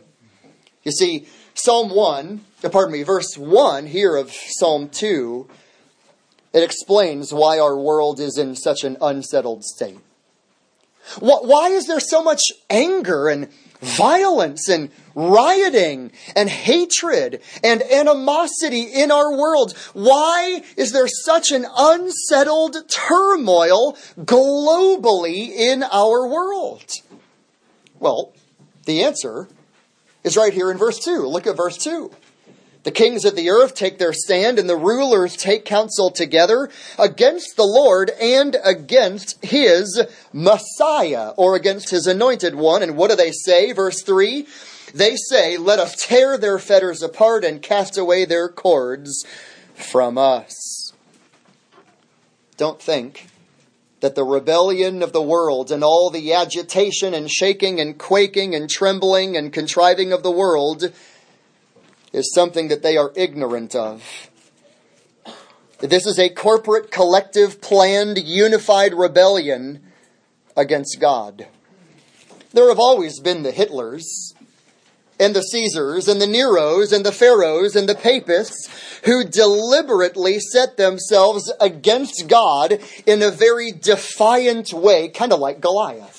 You 0.84 0.92
see, 0.92 1.28
Psalm 1.54 1.90
1, 1.90 2.42
uh, 2.64 2.70
pardon 2.70 2.94
me, 2.94 3.04
verse 3.04 3.38
1 3.38 3.88
here 3.88 4.16
of 4.16 4.32
Psalm 4.32 4.88
2, 4.88 5.48
it 6.54 6.64
explains 6.64 7.34
why 7.34 7.60
our 7.60 7.78
world 7.78 8.20
is 8.20 8.38
in 8.38 8.56
such 8.56 8.84
an 8.84 8.96
unsettled 9.02 9.66
state. 9.66 10.00
Why 11.20 11.70
is 11.70 11.88
there 11.88 12.00
so 12.00 12.24
much 12.24 12.42
anger 12.70 13.28
and 13.28 13.50
violence 13.82 14.70
and 14.70 14.90
rioting 15.16 16.12
and 16.36 16.50
hatred 16.50 17.42
and 17.64 17.82
animosity 17.82 18.82
in 18.84 19.12
our 19.12 19.36
world? 19.36 19.78
Why 19.94 20.64
is 20.78 20.92
there 20.92 21.08
such 21.08 21.52
an 21.52 21.66
unsettled 21.78 22.90
turmoil 22.90 23.98
globally 24.18 25.50
in 25.50 25.84
our 25.84 26.28
world? 26.28 26.84
Well, 28.00 28.34
the 28.86 29.04
answer 29.04 29.48
is 30.24 30.38
right 30.38 30.54
here 30.54 30.72
in 30.72 30.78
verse 30.78 31.00
2. 31.00 31.28
Look 31.28 31.48
at 31.48 31.58
verse 31.58 31.78
2. 31.78 32.12
The 32.84 32.92
kings 32.92 33.26
of 33.26 33.36
the 33.36 33.50
earth 33.50 33.76
take 33.76 33.98
their 33.98 34.14
stand, 34.14 34.58
and 34.58 34.70
the 34.70 34.78
rulers 34.78 35.36
take 35.36 35.66
counsel 35.66 36.12
together 36.12 36.70
against 36.98 37.58
the 37.58 37.66
Lord 37.66 38.10
and 38.22 38.56
against 38.64 39.44
his 39.44 40.02
Messiah, 40.32 41.32
or 41.36 41.56
against 41.56 41.90
his 41.90 42.08
anointed 42.08 42.56
one. 42.56 42.82
And 42.82 42.96
what 42.96 43.10
do 43.10 43.18
they 43.18 43.32
say? 43.32 43.74
Verse 43.74 44.02
3 44.02 44.48
They 44.94 45.18
say, 45.18 45.58
Let 45.58 45.80
us 45.80 46.06
tear 46.06 46.38
their 46.38 46.58
fetters 46.58 47.04
apart 47.04 47.44
and 47.44 47.62
cast 47.62 47.98
away 47.98 48.24
their 48.24 48.48
cords 48.48 49.26
from 49.74 50.18
us. 50.18 50.94
Don't 52.56 52.82
think 52.82 53.28
that 54.00 54.16
the 54.16 54.24
rebellion 54.24 55.04
of 55.04 55.12
the 55.12 55.22
world 55.22 55.72
and 55.72 55.84
all 55.84 56.10
the 56.10 56.34
agitation 56.34 57.14
and 57.14 57.30
shaking 57.30 57.80
and 57.80 57.98
quaking 57.98 58.56
and 58.56 58.70
trembling 58.70 59.36
and 59.36 59.52
contriving 59.52 60.14
of 60.14 60.24
the 60.24 60.32
world 60.32 60.94
is 62.12 62.34
something 62.34 62.68
that 62.70 62.84
they 62.84 62.98
are 62.98 63.12
ignorant 63.16 63.76
of. 63.76 64.04
This 65.80 66.06
is 66.06 66.20
a 66.20 66.30
corporate, 66.30 66.92
collective, 66.92 67.62
planned, 67.62 68.18
unified 68.18 68.94
rebellion 68.94 69.82
against 70.58 71.00
God. 71.00 71.48
There 72.52 72.68
have 72.68 72.80
always 72.80 73.20
been 73.20 73.44
the 73.44 73.52
Hitlers 73.52 74.34
and 75.20 75.36
the 75.36 75.42
Caesars 75.42 76.08
and 76.08 76.20
the 76.20 76.26
Neros 76.26 76.92
and 76.92 77.06
the 77.06 77.12
Pharaohs 77.12 77.76
and 77.76 77.88
the 77.88 77.96
Papists 77.96 78.70
who 79.06 79.24
deliberately 79.24 80.40
set 80.40 80.78
themselves 80.78 81.52
against 81.62 82.28
God 82.28 82.80
in 83.06 83.22
a 83.22 83.32
very 83.32 83.72
defiant 83.72 84.74
way, 84.74 85.10
kind 85.10 85.32
of 85.32 85.40
like 85.40 85.62
Goliath. 85.62 86.19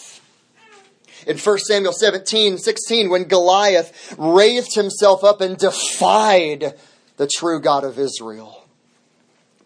In 1.26 1.38
1 1.38 1.58
Samuel 1.58 1.92
17, 1.92 2.58
16, 2.58 3.10
when 3.10 3.24
Goliath 3.24 4.14
raised 4.18 4.74
himself 4.74 5.22
up 5.22 5.40
and 5.40 5.56
defied 5.56 6.74
the 7.16 7.26
true 7.26 7.60
God 7.60 7.84
of 7.84 7.98
Israel. 7.98 8.64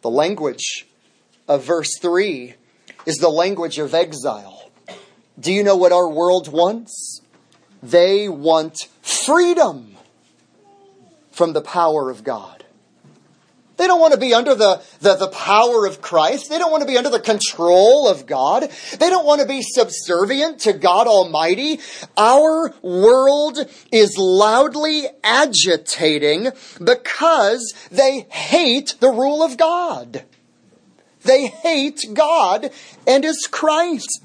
The 0.02 0.10
language 0.10 0.86
of 1.46 1.64
verse 1.64 1.98
3 2.00 2.54
is 3.06 3.16
the 3.18 3.28
language 3.28 3.78
of 3.78 3.94
exile. 3.94 4.70
Do 5.38 5.52
you 5.52 5.62
know 5.62 5.76
what 5.76 5.92
our 5.92 6.08
world 6.08 6.48
wants? 6.48 7.20
They 7.82 8.28
want 8.28 8.88
freedom 9.02 9.96
from 11.30 11.52
the 11.52 11.60
power 11.60 12.10
of 12.10 12.24
God. 12.24 12.63
They 13.76 13.86
don't 13.86 14.00
want 14.00 14.14
to 14.14 14.20
be 14.20 14.34
under 14.34 14.54
the, 14.54 14.82
the, 15.00 15.16
the, 15.16 15.28
power 15.28 15.84
of 15.84 16.00
Christ. 16.00 16.48
They 16.48 16.58
don't 16.58 16.70
want 16.70 16.82
to 16.82 16.86
be 16.86 16.96
under 16.96 17.10
the 17.10 17.18
control 17.18 18.08
of 18.08 18.24
God. 18.24 18.70
They 18.98 19.10
don't 19.10 19.26
want 19.26 19.40
to 19.40 19.48
be 19.48 19.62
subservient 19.62 20.60
to 20.60 20.72
God 20.72 21.08
Almighty. 21.08 21.80
Our 22.16 22.72
world 22.82 23.58
is 23.90 24.16
loudly 24.16 25.06
agitating 25.24 26.50
because 26.82 27.74
they 27.90 28.26
hate 28.30 28.94
the 29.00 29.10
rule 29.10 29.42
of 29.42 29.56
God. 29.56 30.24
They 31.22 31.46
hate 31.46 32.00
God 32.12 32.70
and 33.06 33.24
His 33.24 33.48
Christ. 33.50 34.22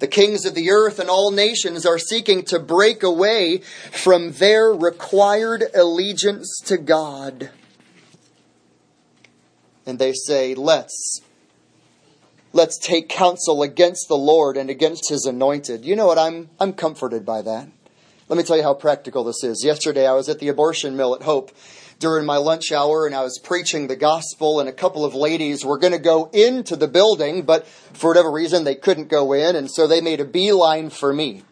The 0.00 0.08
kings 0.08 0.44
of 0.44 0.54
the 0.54 0.70
earth 0.70 0.98
and 0.98 1.10
all 1.10 1.30
nations 1.30 1.84
are 1.84 1.98
seeking 1.98 2.44
to 2.44 2.58
break 2.58 3.02
away 3.02 3.58
from 3.58 4.32
their 4.32 4.72
required 4.72 5.64
allegiance 5.74 6.60
to 6.66 6.76
God. 6.76 7.50
And 9.88 9.98
they 9.98 10.12
say, 10.12 10.54
let's, 10.54 11.22
let's 12.52 12.76
take 12.76 13.08
counsel 13.08 13.62
against 13.62 14.06
the 14.08 14.18
Lord 14.18 14.58
and 14.58 14.68
against 14.68 15.08
his 15.08 15.24
anointed. 15.24 15.86
You 15.86 15.96
know 15.96 16.06
what? 16.06 16.18
I'm, 16.18 16.50
I'm 16.60 16.74
comforted 16.74 17.24
by 17.24 17.40
that. 17.40 17.70
Let 18.28 18.36
me 18.36 18.42
tell 18.42 18.58
you 18.58 18.62
how 18.62 18.74
practical 18.74 19.24
this 19.24 19.42
is. 19.42 19.64
Yesterday 19.64 20.06
I 20.06 20.12
was 20.12 20.28
at 20.28 20.40
the 20.40 20.48
abortion 20.48 20.94
mill 20.94 21.14
at 21.14 21.22
Hope 21.22 21.52
during 21.98 22.26
my 22.26 22.36
lunch 22.36 22.70
hour 22.70 23.06
and 23.06 23.14
I 23.14 23.22
was 23.22 23.40
preaching 23.42 23.86
the 23.86 23.96
gospel 23.96 24.60
and 24.60 24.68
a 24.68 24.74
couple 24.74 25.06
of 25.06 25.14
ladies 25.14 25.64
were 25.64 25.78
going 25.78 25.94
to 25.94 25.98
go 25.98 26.28
into 26.34 26.76
the 26.76 26.86
building, 26.86 27.44
but 27.44 27.66
for 27.66 28.10
whatever 28.10 28.30
reason 28.30 28.64
they 28.64 28.74
couldn't 28.74 29.08
go 29.08 29.32
in 29.32 29.56
and 29.56 29.70
so 29.70 29.86
they 29.86 30.02
made 30.02 30.20
a 30.20 30.26
beeline 30.26 30.90
for 30.90 31.14
me. 31.14 31.44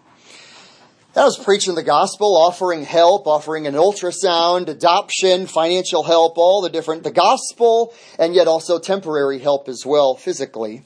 I 1.17 1.25
was 1.25 1.39
preaching 1.39 1.75
the 1.75 1.83
gospel, 1.83 2.37
offering 2.37 2.85
help, 2.85 3.27
offering 3.27 3.67
an 3.67 3.73
ultrasound, 3.73 4.69
adoption, 4.69 5.47
financial 5.47 6.03
help, 6.03 6.37
all 6.37 6.61
the 6.61 6.69
different, 6.69 7.05
the 7.05 7.11
gospel, 7.11 7.95
and 8.19 8.35
yet 8.35 8.47
also 8.47 8.79
temporary 8.79 9.39
help 9.39 9.67
as 9.67 9.87
well, 9.87 10.15
physically. 10.15 10.83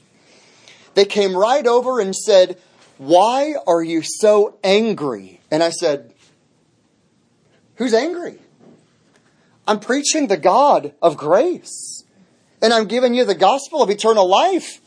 They 0.94 1.04
came 1.04 1.36
right 1.36 1.66
over 1.66 1.98
and 1.98 2.14
said, 2.14 2.60
Why 2.96 3.54
are 3.66 3.82
you 3.82 4.02
so 4.04 4.56
angry? 4.62 5.40
And 5.50 5.64
I 5.64 5.70
said, 5.70 6.14
Who's 7.74 7.92
angry? 7.92 8.38
I'm 9.66 9.80
preaching 9.80 10.28
the 10.28 10.36
God 10.36 10.94
of 11.02 11.16
grace. 11.16 12.04
And 12.62 12.72
I'm 12.72 12.86
giving 12.86 13.14
you 13.14 13.24
the 13.24 13.34
gospel 13.34 13.82
of 13.82 13.90
eternal 13.90 14.28
life. 14.28 14.80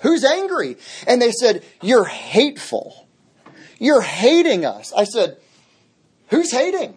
Who's 0.00 0.24
angry? 0.24 0.76
And 1.06 1.22
they 1.22 1.30
said, 1.30 1.64
You're 1.80 2.04
hateful. 2.04 3.01
You're 3.82 4.00
hating 4.00 4.64
us. 4.64 4.92
I 4.92 5.02
said, 5.02 5.38
Who's 6.28 6.52
hating? 6.52 6.94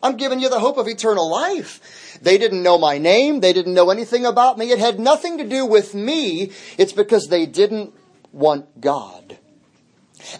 I'm 0.00 0.16
giving 0.16 0.38
you 0.38 0.48
the 0.48 0.60
hope 0.60 0.78
of 0.78 0.86
eternal 0.86 1.28
life. 1.28 2.20
They 2.22 2.38
didn't 2.38 2.62
know 2.62 2.78
my 2.78 2.98
name. 2.98 3.40
They 3.40 3.52
didn't 3.52 3.74
know 3.74 3.90
anything 3.90 4.24
about 4.24 4.56
me. 4.56 4.70
It 4.70 4.78
had 4.78 5.00
nothing 5.00 5.38
to 5.38 5.44
do 5.44 5.66
with 5.66 5.92
me. 5.92 6.52
It's 6.78 6.92
because 6.92 7.26
they 7.26 7.46
didn't 7.46 7.92
want 8.30 8.80
God. 8.80 9.38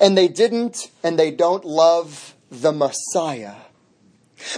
And 0.01 0.17
they 0.17 0.29
didn't 0.29 0.93
and 1.03 1.19
they 1.19 1.33
don't 1.33 1.65
love 1.65 2.37
the 2.53 2.71
Messiah. 2.71 3.57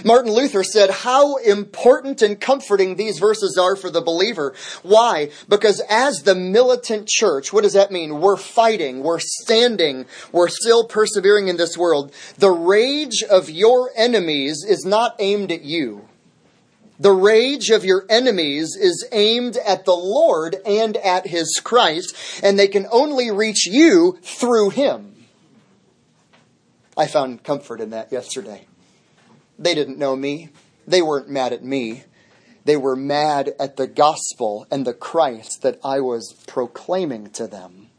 Martin 0.03 0.31
Luther 0.31 0.63
said 0.63 0.89
how 0.89 1.37
important 1.37 2.21
and 2.21 2.39
comforting 2.39 2.95
these 2.95 3.19
verses 3.19 3.57
are 3.57 3.75
for 3.75 3.89
the 3.89 4.01
believer. 4.01 4.53
Why? 4.81 5.29
Because 5.47 5.81
as 5.89 6.23
the 6.23 6.35
militant 6.35 7.07
church, 7.07 7.51
what 7.51 7.63
does 7.63 7.73
that 7.73 7.91
mean? 7.91 8.21
We're 8.21 8.37
fighting, 8.37 9.03
we're 9.03 9.19
standing, 9.19 10.05
we're 10.31 10.49
still 10.49 10.85
persevering 10.85 11.47
in 11.47 11.57
this 11.57 11.77
world. 11.77 12.13
The 12.37 12.51
rage 12.51 13.23
of 13.29 13.49
your 13.49 13.91
enemies 13.95 14.65
is 14.67 14.85
not 14.85 15.15
aimed 15.19 15.51
at 15.51 15.63
you. 15.63 16.07
The 16.99 17.11
rage 17.11 17.69
of 17.69 17.83
your 17.83 18.05
enemies 18.09 18.77
is 18.79 19.07
aimed 19.11 19.57
at 19.57 19.85
the 19.85 19.95
Lord 19.95 20.55
and 20.65 20.95
at 20.97 21.27
His 21.27 21.59
Christ, 21.63 22.15
and 22.43 22.57
they 22.57 22.67
can 22.67 22.87
only 22.91 23.31
reach 23.31 23.65
you 23.65 24.19
through 24.21 24.69
Him. 24.69 25.13
I 26.95 27.07
found 27.07 27.43
comfort 27.43 27.81
in 27.81 27.89
that 27.89 28.11
yesterday. 28.11 28.67
They 29.57 29.75
didn't 29.75 29.97
know 29.97 30.15
me. 30.15 30.49
They 30.87 31.01
weren't 31.01 31.29
mad 31.29 31.53
at 31.53 31.63
me. 31.63 32.03
They 32.65 32.77
were 32.77 32.95
mad 32.95 33.53
at 33.59 33.77
the 33.77 33.87
gospel 33.87 34.65
and 34.71 34.85
the 34.85 34.93
Christ 34.93 35.61
that 35.61 35.79
I 35.83 35.99
was 35.99 36.33
proclaiming 36.47 37.29
to 37.31 37.47
them. 37.47 37.89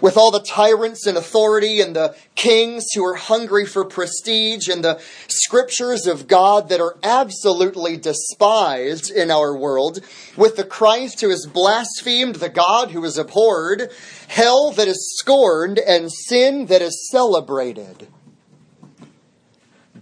With 0.00 0.16
all 0.16 0.30
the 0.30 0.42
tyrants 0.42 1.06
and 1.06 1.16
authority 1.16 1.80
and 1.80 1.94
the 1.94 2.16
kings 2.34 2.86
who 2.94 3.04
are 3.04 3.14
hungry 3.14 3.66
for 3.66 3.84
prestige 3.84 4.68
and 4.68 4.82
the 4.82 5.00
scriptures 5.28 6.06
of 6.06 6.26
God 6.26 6.68
that 6.68 6.80
are 6.80 6.96
absolutely 7.02 7.96
despised 7.96 9.10
in 9.10 9.30
our 9.30 9.56
world, 9.56 10.00
with 10.36 10.56
the 10.56 10.64
Christ 10.64 11.20
who 11.20 11.30
is 11.30 11.46
blasphemed, 11.46 12.36
the 12.36 12.48
God 12.48 12.92
who 12.92 13.04
is 13.04 13.18
abhorred, 13.18 13.92
hell 14.28 14.72
that 14.72 14.88
is 14.88 15.16
scorned, 15.18 15.78
and 15.78 16.10
sin 16.10 16.66
that 16.66 16.82
is 16.82 17.08
celebrated 17.10 18.08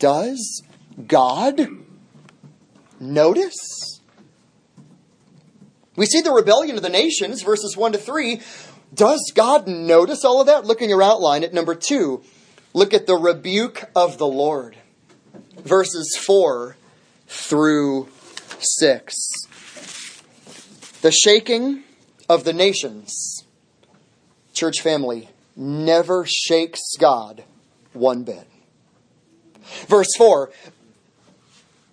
does 0.03 0.65
God 1.07 1.61
notice? 2.99 4.01
We 5.95 6.07
see 6.07 6.21
the 6.23 6.33
rebellion 6.33 6.75
of 6.75 6.83
the 6.83 6.89
nations, 6.89 7.43
verses 7.43 7.77
1 7.77 7.93
to 7.93 7.99
3. 7.99 8.41
Does 8.93 9.33
God 9.33 9.69
notice 9.69 10.25
all 10.25 10.41
of 10.41 10.49
that? 10.49 10.65
Look 10.65 10.83
in 10.83 10.91
your 10.91 11.05
outline 11.05 11.45
at 11.45 11.55
number 11.55 11.77
2. 11.77 12.21
Look 12.75 12.93
at 12.93 13.07
the 13.07 13.15
rebuke 13.15 13.85
of 13.95 14.19
the 14.19 14.27
Lord, 14.27 14.77
verses 15.59 16.19
4 16.27 16.77
through 17.29 18.09
6. 18.59 19.15
The 21.01 21.13
shaking 21.13 21.85
of 22.29 22.43
the 22.43 22.53
nations, 22.53 23.45
church 24.53 24.81
family, 24.81 25.29
never 25.55 26.27
shakes 26.27 26.97
God 26.99 27.45
one 27.93 28.25
bit. 28.25 28.49
Verse 29.89 30.15
4 30.17 30.51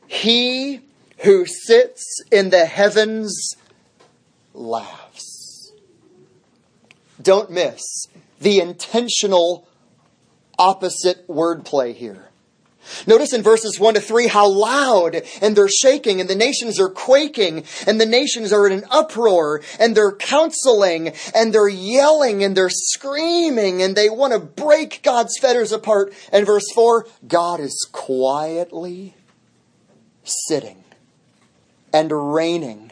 He 0.07 0.81
who 1.19 1.45
sits 1.45 2.23
in 2.31 2.49
the 2.49 2.65
heavens 2.65 3.55
laughs. 4.53 5.71
Don't 7.21 7.51
miss 7.51 8.07
the 8.39 8.59
intentional 8.59 9.67
opposite 10.57 11.27
wordplay 11.27 11.93
here. 11.93 12.28
Notice 13.07 13.33
in 13.33 13.41
verses 13.41 13.79
1 13.79 13.95
to 13.95 13.99
3 13.99 14.27
how 14.27 14.47
loud 14.47 15.21
and 15.41 15.55
they're 15.55 15.69
shaking 15.69 16.19
and 16.21 16.29
the 16.29 16.35
nations 16.35 16.79
are 16.79 16.89
quaking 16.89 17.63
and 17.87 17.99
the 17.99 18.05
nations 18.05 18.53
are 18.53 18.67
in 18.67 18.73
an 18.73 18.85
uproar 18.89 19.61
and 19.79 19.95
they're 19.95 20.15
counseling 20.15 21.13
and 21.33 21.53
they're 21.53 21.67
yelling 21.67 22.43
and 22.43 22.55
they're 22.55 22.69
screaming 22.69 23.81
and 23.81 23.95
they 23.95 24.09
want 24.09 24.33
to 24.33 24.39
break 24.39 25.01
God's 25.03 25.37
fetters 25.39 25.71
apart. 25.71 26.13
And 26.31 26.45
verse 26.45 26.71
4 26.73 27.07
God 27.27 27.59
is 27.59 27.87
quietly 27.91 29.15
sitting 30.23 30.83
and 31.93 32.33
reigning 32.33 32.91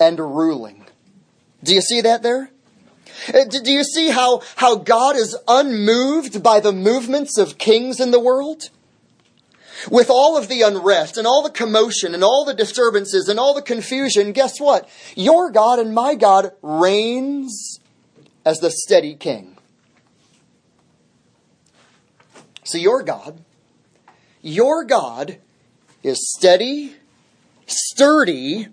and 0.00 0.18
ruling. 0.18 0.86
Do 1.62 1.74
you 1.74 1.80
see 1.80 2.00
that 2.02 2.22
there? 2.22 2.50
Uh, 3.32 3.44
do 3.44 3.72
you 3.72 3.82
see 3.82 4.10
how, 4.10 4.42
how 4.56 4.76
God 4.76 5.16
is 5.16 5.36
unmoved 5.48 6.42
by 6.42 6.60
the 6.60 6.72
movements 6.72 7.38
of 7.38 7.58
kings 7.58 7.98
in 7.98 8.10
the 8.10 8.20
world? 8.20 8.70
With 9.90 10.10
all 10.10 10.36
of 10.36 10.48
the 10.48 10.62
unrest 10.62 11.16
and 11.16 11.26
all 11.26 11.42
the 11.42 11.50
commotion 11.50 12.14
and 12.14 12.24
all 12.24 12.44
the 12.44 12.54
disturbances 12.54 13.28
and 13.28 13.38
all 13.38 13.54
the 13.54 13.62
confusion, 13.62 14.32
guess 14.32 14.58
what? 14.58 14.88
Your 15.14 15.50
God 15.50 15.78
and 15.78 15.94
my 15.94 16.14
God 16.14 16.52
reigns 16.62 17.80
as 18.44 18.58
the 18.58 18.70
steady 18.70 19.14
king. 19.14 19.56
So 22.64 22.78
your 22.78 23.02
God, 23.02 23.42
your 24.42 24.84
God 24.84 25.38
is 26.02 26.32
steady, 26.36 26.94
sturdy, 27.66 28.68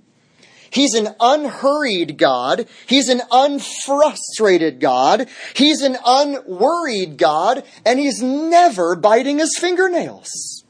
He's 0.74 0.96
an 0.96 1.10
unhurried 1.20 2.18
God. 2.18 2.68
He's 2.88 3.08
an 3.08 3.22
unfrustrated 3.32 4.80
God. 4.80 5.30
He's 5.54 5.84
an 5.84 5.98
unworried 6.04 7.20
God. 7.20 7.64
And 7.86 8.00
he's 8.00 8.24
never 8.24 8.96
biting 8.96 9.38
his 9.38 9.56
fingernails. 9.56 10.63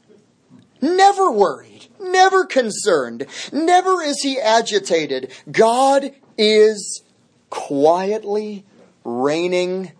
Never 0.84 1.30
worried. 1.30 1.86
Never 1.98 2.44
concerned. 2.44 3.26
Never 3.50 4.02
is 4.02 4.20
he 4.20 4.38
agitated. 4.38 5.32
God 5.50 6.12
is 6.36 7.02
quietly 7.48 8.66
reigning 9.02 9.92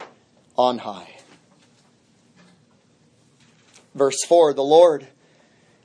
on 0.58 0.78
high. 0.78 1.08
Verse 3.94 4.22
4 4.24 4.52
The 4.52 4.62
Lord 4.62 5.08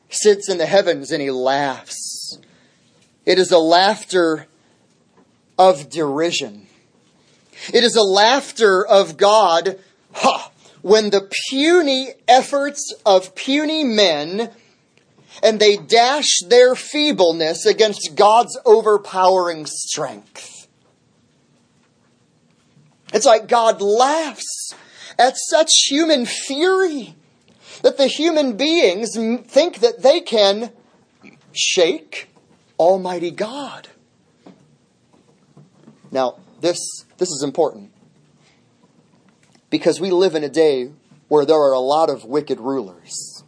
sits 0.09 0.49
in 0.49 0.57
the 0.57 0.65
heavens 0.65 1.11
and 1.11 1.21
he 1.21 1.31
laughs. 1.31 2.37
It 3.25 3.39
is 3.39 3.53
a 3.53 3.57
laughter 3.57 4.47
of 5.57 5.89
derision. 5.89 6.67
It 7.73 7.85
is 7.85 7.95
a 7.95 8.03
laughter 8.03 8.85
of 8.85 9.15
God 9.15 9.79
ha, 10.11 10.51
when 10.81 11.09
the 11.09 11.29
puny 11.49 12.09
efforts 12.27 12.93
of 13.05 13.33
puny 13.35 13.85
men 13.85 14.51
and 15.43 15.59
they 15.59 15.77
dash 15.77 16.39
their 16.47 16.75
feebleness 16.75 17.65
against 17.65 18.15
God's 18.15 18.57
overpowering 18.65 19.65
strength. 19.65 20.67
It's 23.13 23.25
like 23.25 23.47
God 23.47 23.81
laughs 23.81 24.73
at 25.17 25.35
such 25.37 25.71
human 25.87 26.25
fury 26.25 27.15
that 27.81 27.97
the 27.97 28.07
human 28.07 28.57
beings 28.57 29.15
think 29.15 29.79
that 29.79 30.01
they 30.01 30.21
can 30.21 30.71
shake 31.53 32.29
Almighty 32.77 33.31
God. 33.31 33.87
Now, 36.11 36.37
this, 36.61 36.77
this 37.17 37.29
is 37.29 37.43
important 37.43 37.91
because 39.69 39.99
we 39.99 40.11
live 40.11 40.35
in 40.35 40.43
a 40.43 40.49
day 40.49 40.91
where 41.27 41.45
there 41.45 41.57
are 41.57 41.73
a 41.73 41.79
lot 41.79 42.09
of 42.09 42.25
wicked 42.25 42.59
rulers. 42.59 43.38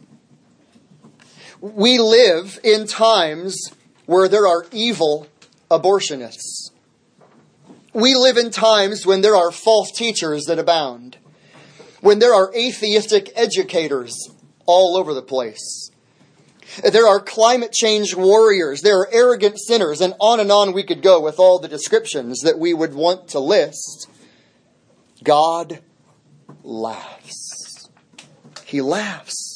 We 1.62 2.00
live 2.00 2.58
in 2.64 2.88
times 2.88 3.70
where 4.06 4.28
there 4.28 4.48
are 4.48 4.66
evil 4.72 5.28
abortionists. 5.70 6.72
We 7.92 8.16
live 8.16 8.36
in 8.36 8.50
times 8.50 9.06
when 9.06 9.20
there 9.20 9.36
are 9.36 9.52
false 9.52 9.92
teachers 9.92 10.46
that 10.46 10.58
abound, 10.58 11.18
when 12.00 12.18
there 12.18 12.34
are 12.34 12.52
atheistic 12.52 13.30
educators 13.36 14.28
all 14.66 14.96
over 14.96 15.14
the 15.14 15.22
place. 15.22 15.92
There 16.82 17.06
are 17.06 17.20
climate 17.20 17.72
change 17.72 18.16
warriors. 18.16 18.80
There 18.80 18.98
are 18.98 19.08
arrogant 19.12 19.60
sinners. 19.60 20.00
And 20.00 20.14
on 20.18 20.40
and 20.40 20.50
on 20.50 20.72
we 20.72 20.82
could 20.82 21.00
go 21.00 21.20
with 21.20 21.38
all 21.38 21.60
the 21.60 21.68
descriptions 21.68 22.40
that 22.40 22.58
we 22.58 22.74
would 22.74 22.94
want 22.94 23.28
to 23.28 23.38
list. 23.38 24.08
God 25.22 25.80
laughs. 26.64 27.88
He 28.64 28.80
laughs. 28.80 29.51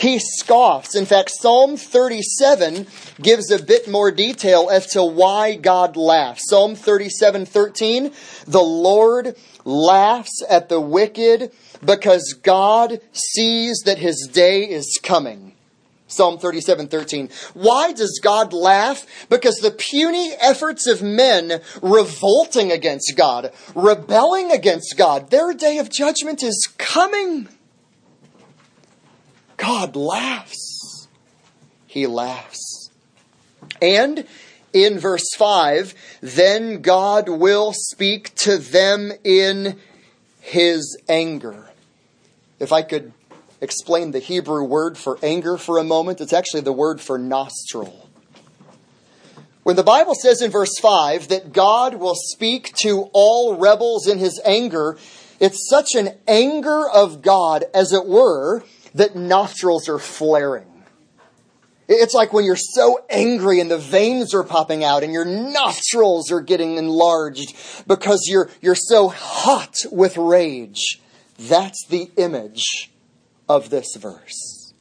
He 0.00 0.18
scoffs. 0.18 0.94
In 0.94 1.04
fact, 1.04 1.30
Psalm 1.30 1.76
37 1.76 2.86
gives 3.20 3.50
a 3.50 3.62
bit 3.62 3.86
more 3.86 4.10
detail 4.10 4.70
as 4.72 4.86
to 4.92 5.04
why 5.04 5.56
God 5.56 5.94
laughs. 5.94 6.48
Psalm 6.48 6.74
37 6.74 7.44
13, 7.44 8.10
the 8.46 8.62
Lord 8.62 9.36
laughs 9.66 10.42
at 10.48 10.70
the 10.70 10.80
wicked 10.80 11.52
because 11.84 12.32
God 12.42 13.02
sees 13.12 13.82
that 13.84 13.98
his 13.98 14.26
day 14.32 14.62
is 14.62 14.98
coming. 15.02 15.52
Psalm 16.06 16.38
37, 16.38 16.88
13. 16.88 17.28
Why 17.52 17.92
does 17.92 18.20
God 18.22 18.54
laugh? 18.54 19.06
Because 19.28 19.56
the 19.56 19.70
puny 19.70 20.32
efforts 20.40 20.86
of 20.86 21.02
men 21.02 21.60
revolting 21.82 22.72
against 22.72 23.12
God, 23.16 23.52
rebelling 23.74 24.50
against 24.50 24.96
God, 24.96 25.30
their 25.30 25.52
day 25.52 25.76
of 25.76 25.90
judgment 25.90 26.42
is 26.42 26.66
coming. 26.78 27.48
God 29.60 29.94
laughs. 29.94 31.08
He 31.86 32.06
laughs. 32.06 32.90
And 33.82 34.26
in 34.72 34.98
verse 34.98 35.34
5, 35.36 35.94
then 36.20 36.80
God 36.80 37.28
will 37.28 37.72
speak 37.72 38.34
to 38.36 38.56
them 38.58 39.12
in 39.22 39.78
his 40.40 40.96
anger. 41.08 41.70
If 42.58 42.72
I 42.72 42.82
could 42.82 43.12
explain 43.60 44.12
the 44.12 44.18
Hebrew 44.18 44.64
word 44.64 44.96
for 44.96 45.18
anger 45.22 45.58
for 45.58 45.78
a 45.78 45.84
moment, 45.84 46.20
it's 46.20 46.32
actually 46.32 46.62
the 46.62 46.72
word 46.72 47.00
for 47.00 47.18
nostril. 47.18 48.08
When 49.62 49.76
the 49.76 49.82
Bible 49.82 50.14
says 50.14 50.40
in 50.40 50.50
verse 50.50 50.78
5 50.80 51.28
that 51.28 51.52
God 51.52 51.96
will 51.96 52.14
speak 52.16 52.72
to 52.78 53.10
all 53.12 53.56
rebels 53.56 54.06
in 54.06 54.18
his 54.18 54.40
anger, 54.44 54.96
it's 55.38 55.68
such 55.68 55.94
an 55.94 56.16
anger 56.26 56.88
of 56.88 57.20
God, 57.20 57.64
as 57.74 57.92
it 57.92 58.06
were, 58.06 58.62
that 58.94 59.16
nostrils 59.16 59.88
are 59.88 59.98
flaring. 59.98 60.66
It's 61.92 62.14
like 62.14 62.32
when 62.32 62.44
you're 62.44 62.54
so 62.54 63.04
angry 63.10 63.58
and 63.58 63.68
the 63.68 63.76
veins 63.76 64.32
are 64.32 64.44
popping 64.44 64.84
out 64.84 65.02
and 65.02 65.12
your 65.12 65.24
nostrils 65.24 66.30
are 66.30 66.40
getting 66.40 66.76
enlarged 66.76 67.52
because 67.88 68.28
you're, 68.28 68.48
you're 68.60 68.76
so 68.76 69.08
hot 69.08 69.74
with 69.90 70.16
rage. 70.16 71.00
That's 71.36 71.84
the 71.88 72.10
image 72.16 72.92
of 73.48 73.70
this 73.70 73.96
verse. 73.96 74.72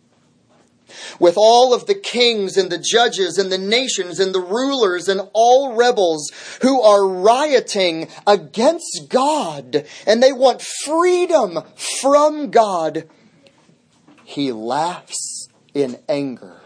With 1.20 1.34
all 1.36 1.74
of 1.74 1.88
the 1.88 1.96
kings 1.96 2.58
and 2.58 2.72
the 2.72 2.78
judges 2.78 3.40
and 3.40 3.52
the 3.52 3.58
nations 3.58 4.20
and 4.20 4.34
the 4.34 4.40
rulers 4.40 5.10
and 5.10 5.22
all 5.34 5.76
rebels 5.76 6.32
who 6.62 6.80
are 6.82 7.08
rioting 7.08 8.08
against 8.28 9.08
God 9.10 9.84
and 10.06 10.22
they 10.22 10.32
want 10.32 10.62
freedom 10.62 11.64
from 12.02 12.52
God, 12.52 13.10
he 14.30 14.52
laughs 14.52 15.50
in 15.74 15.98
anger 16.08 16.62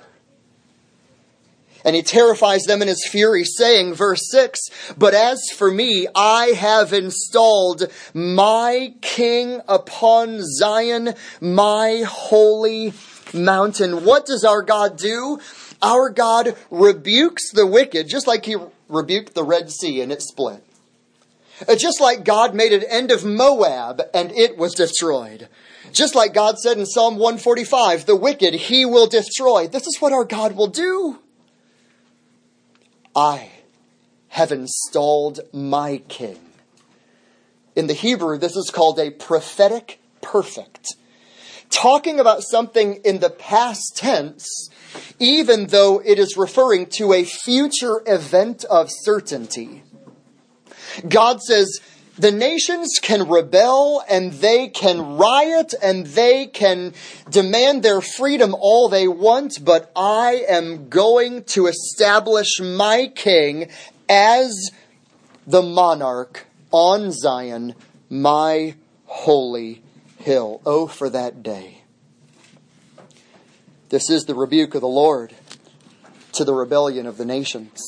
and 1.86 1.96
he 1.96 2.02
terrifies 2.02 2.64
them 2.64 2.82
in 2.82 2.90
his 2.90 3.08
fury, 3.10 3.46
saying, 3.46 3.94
verse 3.94 4.30
6 4.32 4.60
But 4.98 5.14
as 5.14 5.40
for 5.56 5.72
me, 5.72 6.08
I 6.14 6.48
have 6.48 6.92
installed 6.92 7.90
my 8.14 8.94
king 9.02 9.62
upon 9.68 10.42
Zion, 10.42 11.14
my 11.40 12.04
holy 12.06 12.94
mountain. 13.34 14.04
What 14.04 14.26
does 14.26 14.44
our 14.44 14.62
God 14.62 14.98
do? 14.98 15.40
Our 15.82 16.10
God 16.10 16.58
rebukes 16.70 17.50
the 17.52 17.66
wicked, 17.66 18.10
just 18.10 18.28
like 18.28 18.46
he 18.46 18.58
rebuked 18.90 19.36
the 19.36 19.44
Red 19.44 19.72
Sea 19.72 20.02
and 20.02 20.12
it 20.12 20.22
split. 20.22 20.64
Uh, 21.68 21.76
just 21.76 22.02
like 22.02 22.26
God 22.26 22.56
made 22.56 22.74
an 22.74 22.84
end 22.90 23.12
of 23.12 23.24
Moab 23.24 24.02
and 24.14 24.32
it 24.32 24.58
was 24.58 24.74
destroyed. 24.74 25.48
Just 25.92 26.16
like 26.16 26.34
God 26.34 26.58
said 26.58 26.78
in 26.78 26.86
Psalm 26.86 27.16
145, 27.16 28.06
the 28.06 28.16
wicked 28.16 28.54
he 28.54 28.86
will 28.86 29.08
destroy. 29.08 29.68
This 29.68 29.86
is 29.86 29.98
what 30.00 30.14
our 30.14 30.26
God 30.26 30.56
will 30.56 30.68
do. 30.68 31.20
I 33.16 33.52
have 34.30 34.52
installed 34.52 35.42
my 35.54 35.98
king. 36.08 36.40
In 37.76 37.88
the 37.88 37.94
Hebrew, 37.94 38.38
this 38.38 38.56
is 38.56 38.72
called 38.72 39.00
a 39.00 39.12
prophetic 39.12 40.00
perfect. 40.22 40.96
Talking 41.70 42.20
about 42.20 42.44
something 42.44 42.96
in 43.06 43.20
the 43.20 43.30
past 43.30 43.94
tense, 43.96 44.70
even 45.20 45.68
though 45.68 46.02
it 46.04 46.18
is 46.18 46.38
referring 46.38 46.88
to 46.98 47.14
a 47.14 47.24
future 47.24 48.02
event 48.06 48.64
of 48.66 48.90
certainty. 48.92 49.84
God 51.08 51.42
says, 51.42 51.80
the 52.18 52.32
nations 52.32 53.00
can 53.02 53.28
rebel 53.28 54.04
and 54.08 54.34
they 54.34 54.68
can 54.68 55.18
riot 55.18 55.74
and 55.82 56.06
they 56.06 56.46
can 56.46 56.94
demand 57.30 57.82
their 57.82 58.02
freedom 58.02 58.56
all 58.60 58.88
they 58.88 59.08
want, 59.08 59.66
but 59.66 59.92
I 59.96 60.46
am 60.48 60.90
going 60.90 61.44
to 61.46 61.66
establish 61.66 62.60
my 62.62 63.08
king 63.08 63.70
as 64.08 64.72
the 65.48 65.64
monarch 65.64 66.46
on 66.72 67.12
Zion, 67.12 67.74
my 68.10 68.76
holy 69.06 69.82
hill. 70.20 70.62
Oh, 70.66 70.88
for 70.88 71.10
that 71.10 71.42
day. 71.42 71.82
This 73.90 74.10
is 74.10 74.26
the 74.26 74.36
rebuke 74.36 74.76
of 74.76 74.82
the 74.82 74.88
Lord 74.88 75.34
to 76.34 76.44
the 76.44 76.54
rebellion 76.54 77.06
of 77.08 77.18
the 77.18 77.26
nations. 77.26 77.82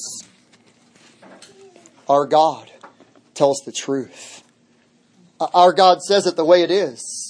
Our 2.08 2.26
God 2.26 2.72
tells 3.36 3.62
the 3.66 3.72
truth. 3.72 4.44
Our 5.40 5.74
God 5.74 6.02
says 6.02 6.26
it 6.26 6.36
the 6.36 6.46
way 6.46 6.64
it 6.64 6.72
is. 6.72 7.26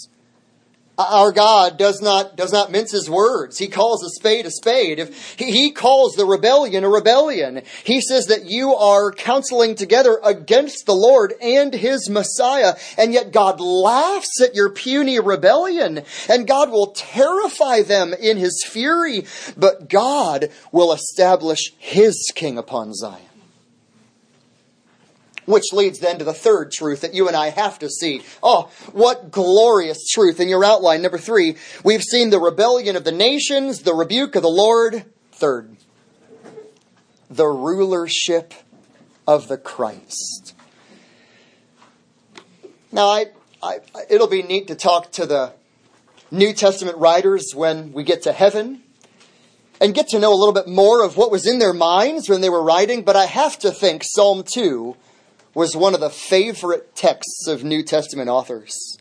Our 0.98 1.34
God 1.34 1.78
does 1.78 2.02
not, 2.02 2.38
does 2.38 2.54
not 2.54 2.72
mince 2.72 2.92
his 2.92 3.10
words. 3.10 3.58
He 3.58 3.68
calls 3.68 4.02
a 4.02 4.10
spade 4.10 4.46
a 4.46 4.52
spade. 4.52 4.98
If 5.00 5.38
he, 5.38 5.52
he 5.52 5.72
calls 5.72 6.16
the 6.16 6.26
rebellion 6.26 6.86
a 6.86 6.90
rebellion, 6.90 7.64
he 7.84 8.00
says 8.00 8.28
that 8.28 8.46
you 8.46 8.74
are 8.74 9.12
counseling 9.12 9.76
together 9.76 10.20
against 10.24 10.86
the 10.86 10.96
Lord 10.96 11.34
and 11.42 11.74
his 11.74 12.10
Messiah, 12.10 12.76
and 12.98 13.12
yet 13.12 13.34
God 13.34 13.60
laughs 13.60 14.40
at 14.42 14.56
your 14.56 14.70
puny 14.70 15.20
rebellion, 15.20 16.04
and 16.30 16.48
God 16.48 16.72
will 16.72 16.94
terrify 16.96 17.82
them 17.82 18.14
in 18.14 18.38
his 18.38 18.64
fury, 18.66 19.26
but 19.58 19.90
God 19.90 20.50
will 20.72 20.94
establish 20.94 21.74
his 21.78 22.32
king 22.34 22.58
upon 22.58 22.94
Zion. 22.94 23.25
Which 25.46 25.74
leads 25.74 26.00
then 26.00 26.18
to 26.18 26.26
the 26.26 26.34
third 26.34 26.72
truth 26.72 27.02
that 27.02 27.14
you 27.14 27.28
and 27.28 27.38
I 27.38 27.50
have 27.50 27.78
to 27.80 27.90
see. 27.90 28.24
Oh, 28.42 28.72
what 28.94 29.30
glorious 29.30 30.08
truth. 30.08 30.40
In 30.40 30.50
your 30.50 30.66
outline, 30.66 31.02
number 31.02 31.20
three, 31.20 31.58
we've 31.84 32.02
seen 32.02 32.32
the 32.32 32.40
rebellion 32.40 32.96
of 32.96 33.04
the 33.04 33.12
nations, 33.12 33.82
the 33.82 33.94
rebuke 33.94 34.36
of 34.36 34.42
the 34.42 34.50
Lord. 34.50 35.06
Third, 35.32 35.76
the 37.30 37.48
rulership 37.48 38.54
of 39.28 39.48
the 39.48 39.58
Christ. 39.58 40.56
Now, 42.92 43.10
I, 43.10 43.26
I, 43.62 43.80
it'll 44.10 44.28
be 44.28 44.42
neat 44.42 44.68
to 44.68 44.76
talk 44.76 45.12
to 45.14 45.26
the 45.26 45.54
New 46.32 46.54
Testament 46.54 46.98
writers 46.98 47.52
when 47.54 47.92
we 47.92 48.04
get 48.04 48.24
to 48.24 48.32
heaven 48.32 48.82
and 49.82 49.94
get 49.94 50.08
to 50.10 50.20
know 50.20 50.34
a 50.34 50.36
little 50.36 50.54
bit 50.54 50.68
more 50.68 51.04
of 51.04 51.18
what 51.18 51.32
was 51.32 51.46
in 51.46 51.60
their 51.60 51.74
minds 51.74 52.30
when 52.30 52.42
they 52.42 52.50
were 52.50 52.64
writing, 52.64 53.04
but 53.04 53.16
I 53.16 53.26
have 53.26 53.60
to 53.60 53.72
think 53.72 54.04
Psalm 54.06 54.44
2 54.44 54.96
was 55.56 55.76
one 55.76 55.94
of 55.94 56.02
the 56.02 56.10
favorite 56.10 56.96
texts 56.96 57.48
of 57.48 57.64
New 57.64 57.82
Testament 57.82 58.30
authors. 58.30 58.98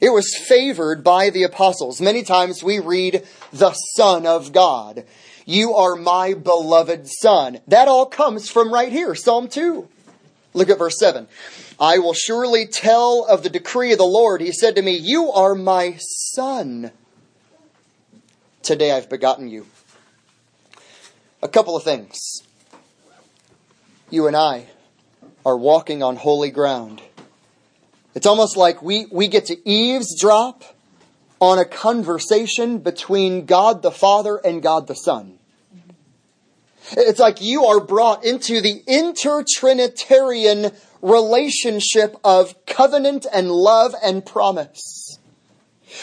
It 0.00 0.08
was 0.08 0.34
favored 0.34 1.04
by 1.04 1.28
the 1.28 1.42
apostles. 1.42 2.00
Many 2.00 2.22
times 2.22 2.64
we 2.64 2.78
read 2.78 3.26
the 3.52 3.74
Son 3.94 4.26
of 4.26 4.52
God. 4.52 5.04
You 5.44 5.74
are 5.74 5.94
my 5.94 6.32
beloved 6.32 7.06
Son. 7.06 7.60
That 7.68 7.86
all 7.86 8.06
comes 8.06 8.48
from 8.50 8.72
right 8.72 8.90
here, 8.90 9.14
Psalm 9.14 9.46
2. 9.46 9.86
Look 10.54 10.70
at 10.70 10.78
verse 10.78 10.98
7. 10.98 11.28
I 11.78 11.98
will 11.98 12.14
surely 12.14 12.66
tell 12.66 13.26
of 13.26 13.42
the 13.42 13.50
decree 13.50 13.92
of 13.92 13.98
the 13.98 14.04
Lord. 14.04 14.40
He 14.40 14.52
said 14.52 14.76
to 14.76 14.82
me, 14.82 14.96
You 14.96 15.30
are 15.30 15.54
my 15.54 15.96
Son. 15.98 16.92
Today 18.62 18.92
I've 18.92 19.10
begotten 19.10 19.48
you. 19.48 19.66
A 21.42 21.48
couple 21.48 21.76
of 21.76 21.82
things. 21.82 22.18
You 24.08 24.26
and 24.26 24.36
I 24.36 24.66
are 25.44 25.56
walking 25.56 26.02
on 26.02 26.16
holy 26.16 26.50
ground. 26.50 27.02
It's 28.14 28.26
almost 28.26 28.56
like 28.56 28.82
we, 28.82 29.06
we 29.10 29.28
get 29.28 29.46
to 29.46 29.68
eavesdrop 29.68 30.64
on 31.40 31.58
a 31.58 31.64
conversation 31.64 32.78
between 32.78 33.46
God 33.46 33.82
the 33.82 33.90
Father 33.90 34.36
and 34.36 34.62
God 34.62 34.86
the 34.86 34.94
Son. 34.94 35.38
It's 36.92 37.20
like 37.20 37.40
you 37.40 37.66
are 37.66 37.80
brought 37.80 38.24
into 38.24 38.60
the 38.60 38.82
intertrinitarian 38.88 40.74
relationship 41.02 42.16
of 42.24 42.54
covenant 42.66 43.26
and 43.32 43.50
love 43.50 43.94
and 44.02 44.24
promise. 44.24 45.18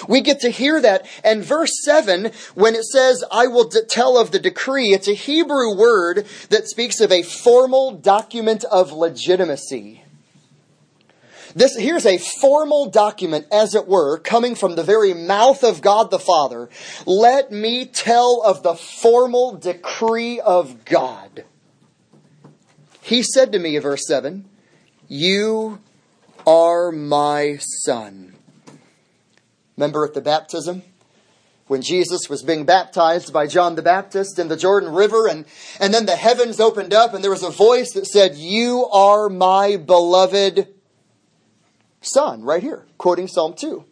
We 0.08 0.22
get 0.22 0.40
to 0.42 0.50
hear 0.50 0.82
that. 0.82 1.08
And 1.24 1.44
verse 1.44 1.72
7, 1.84 2.32
when 2.56 2.76
it 2.76 2.86
says, 2.86 3.24
I 3.32 3.48
will 3.48 3.70
tell 3.70 4.18
of 4.18 4.32
the 4.32 4.40
decree, 4.40 4.94
it's 4.94 5.08
a 5.08 5.14
Hebrew 5.14 5.78
word 5.78 6.26
that 6.50 6.68
speaks 6.68 7.00
of 7.00 7.12
a 7.12 7.24
formal 7.24 7.92
document 7.92 8.64
of 8.66 8.92
legitimacy. 8.92 10.04
This, 11.56 11.76
here's 11.76 12.06
a 12.06 12.20
formal 12.20 12.90
document, 12.90 13.48
as 13.52 13.74
it 13.74 13.88
were, 13.88 14.20
coming 14.20 14.54
from 14.54 14.76
the 14.76 14.84
very 14.84 15.14
mouth 15.14 15.64
of 15.64 15.82
God 15.82 16.12
the 16.12 16.20
Father. 16.20 16.70
Let 17.08 17.52
me 17.52 17.86
tell 17.86 18.44
of 18.46 18.62
the 18.62 18.76
formal 18.76 19.56
decree 19.56 20.40
of 20.40 20.86
God. 20.86 21.46
He 23.02 23.24
said 23.24 23.54
to 23.54 23.60
me, 23.60 23.78
verse 23.80 24.06
7, 24.06 24.48
You 25.08 25.80
are 26.46 26.92
my 26.92 27.58
son. 27.58 28.37
Remember 29.78 30.04
at 30.06 30.14
the 30.14 30.22
baptism? 30.22 30.82
When 31.68 31.82
Jesus 31.82 32.30
was 32.30 32.44
being 32.44 32.66
baptized 32.66 33.32
by 33.32 33.46
John 33.46 33.76
the 33.76 33.82
Baptist 33.82 34.40
in 34.40 34.48
the 34.48 34.58
Jordan 34.58 34.94
River, 34.94 35.28
and, 35.28 35.46
and 35.80 35.94
then 35.94 36.06
the 36.06 36.16
heavens 36.16 36.60
opened 36.60 36.94
up, 36.94 37.14
and 37.14 37.24
there 37.24 37.32
was 37.32 37.44
a 37.44 37.50
voice 37.50 37.92
that 37.94 38.08
said, 38.08 38.36
You 38.36 38.86
are 38.92 39.30
my 39.30 39.76
beloved 39.76 40.68
Son, 42.02 42.44
right 42.44 42.64
here, 42.64 42.86
quoting 42.98 43.28
Psalm 43.28 43.54
2. 43.54 43.84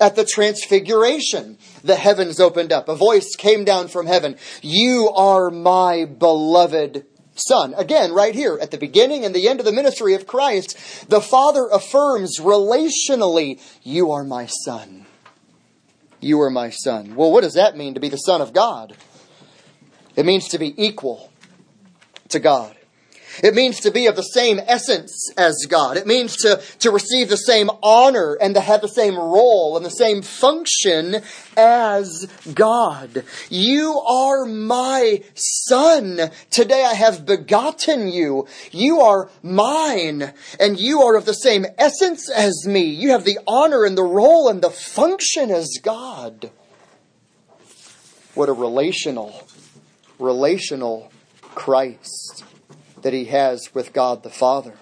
At 0.00 0.16
the 0.16 0.24
transfiguration, 0.24 1.58
the 1.84 1.96
heavens 1.96 2.40
opened 2.40 2.72
up. 2.72 2.88
A 2.88 2.96
voice 2.96 3.36
came 3.36 3.64
down 3.64 3.88
from 3.88 4.06
heaven. 4.06 4.36
You 4.62 5.10
are 5.14 5.50
my 5.50 6.04
beloved 6.06 7.06
Son. 7.38 7.74
Again, 7.76 8.12
right 8.12 8.34
here, 8.34 8.58
at 8.60 8.70
the 8.70 8.78
beginning 8.78 9.24
and 9.24 9.34
the 9.34 9.48
end 9.48 9.60
of 9.60 9.66
the 9.66 9.72
ministry 9.72 10.14
of 10.14 10.26
Christ, 10.26 10.76
the 11.08 11.20
Father 11.20 11.68
affirms 11.72 12.38
relationally, 12.40 13.60
You 13.82 14.12
are 14.12 14.24
my 14.24 14.46
Son. 14.46 15.06
You 16.20 16.40
are 16.40 16.50
my 16.50 16.70
Son. 16.70 17.14
Well, 17.14 17.30
what 17.30 17.42
does 17.42 17.54
that 17.54 17.76
mean 17.76 17.94
to 17.94 18.00
be 18.00 18.08
the 18.08 18.16
Son 18.16 18.40
of 18.40 18.52
God? 18.52 18.96
It 20.16 20.26
means 20.26 20.48
to 20.48 20.58
be 20.58 20.74
equal 20.82 21.30
to 22.30 22.40
God. 22.40 22.74
It 23.42 23.54
means 23.54 23.80
to 23.80 23.90
be 23.90 24.06
of 24.06 24.16
the 24.16 24.22
same 24.22 24.60
essence 24.66 25.30
as 25.36 25.66
God. 25.68 25.96
It 25.96 26.06
means 26.06 26.36
to, 26.38 26.60
to 26.80 26.90
receive 26.90 27.28
the 27.28 27.36
same 27.36 27.70
honor 27.82 28.36
and 28.40 28.54
to 28.54 28.60
have 28.60 28.80
the 28.80 28.88
same 28.88 29.16
role 29.16 29.76
and 29.76 29.84
the 29.84 29.90
same 29.90 30.22
function 30.22 31.16
as 31.56 32.26
God. 32.54 33.24
You 33.48 34.00
are 34.00 34.44
my 34.44 35.22
son. 35.34 36.30
Today 36.50 36.84
I 36.84 36.94
have 36.94 37.26
begotten 37.26 38.08
you. 38.08 38.46
You 38.72 39.00
are 39.00 39.30
mine 39.42 40.32
and 40.58 40.80
you 40.80 41.02
are 41.02 41.16
of 41.16 41.24
the 41.24 41.34
same 41.34 41.66
essence 41.78 42.30
as 42.30 42.66
me. 42.66 42.82
You 42.82 43.10
have 43.10 43.24
the 43.24 43.38
honor 43.46 43.84
and 43.84 43.96
the 43.96 44.02
role 44.02 44.48
and 44.48 44.62
the 44.62 44.70
function 44.70 45.50
as 45.50 45.78
God. 45.82 46.50
What 48.34 48.48
a 48.48 48.52
relational, 48.52 49.48
relational 50.18 51.10
Christ 51.54 52.44
that 53.02 53.12
he 53.12 53.26
has 53.26 53.74
with 53.74 53.92
God 53.92 54.22
the 54.22 54.30
Father. 54.30 54.74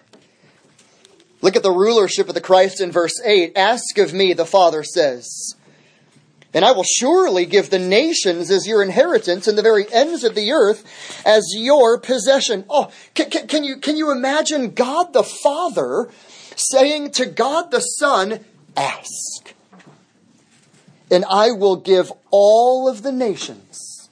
Look 1.43 1.57
at 1.57 1.63
the 1.63 1.71
rulership 1.71 2.29
of 2.29 2.35
the 2.35 2.41
Christ 2.41 2.81
in 2.81 2.91
verse 2.91 3.21
8. 3.25 3.57
Ask 3.57 3.99
of 3.99 4.13
me, 4.13 4.33
the 4.33 4.47
Father 4.47 4.83
says, 4.83 5.55
and 6.57 6.65
I 6.65 6.73
will 6.73 6.85
surely 6.85 7.45
give 7.45 7.69
the 7.69 7.79
nations 7.79 8.51
as 8.51 8.67
your 8.67 8.83
inheritance 8.83 9.47
and 9.47 9.59
the 9.59 9.63
very 9.63 9.85
ends 9.93 10.25
of 10.25 10.35
the 10.35 10.53
earth 10.53 11.23
as 11.27 11.45
your 11.55 12.01
possession. 12.01 12.65
Oh, 12.71 12.91
can, 13.15 13.29
can, 13.29 13.47
can, 13.47 13.63
you, 13.63 13.77
can 13.77 13.99
you 13.99 14.11
imagine 14.11 14.71
God 14.71 15.13
the 15.13 15.23
Father 15.23 16.09
saying 16.57 17.11
to 17.13 17.27
God 17.27 17.71
the 17.71 17.81
Son, 17.81 18.45
Ask, 18.75 19.55
and 21.11 21.27
I 21.27 21.51
will 21.51 21.77
give 21.77 22.11
all 22.31 22.89
of 22.89 23.03
the 23.03 23.13
nations, 23.13 24.09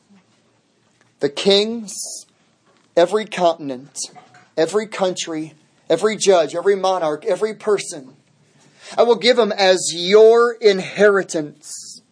the 1.21 1.31
kings, 1.31 2.27
every 2.97 3.25
continent, 3.25 3.99
every 4.57 4.87
country, 4.87 5.55
every 5.89 6.17
judge, 6.17 6.55
every 6.55 6.77
monarch, 6.77 7.25
every 7.25 7.55
person. 7.55 8.17
I 8.97 9.03
will 9.03 9.17
give 9.17 9.37
them 9.37 9.53
as 9.53 9.93
your 9.95 10.53
inheritance. 10.55 12.03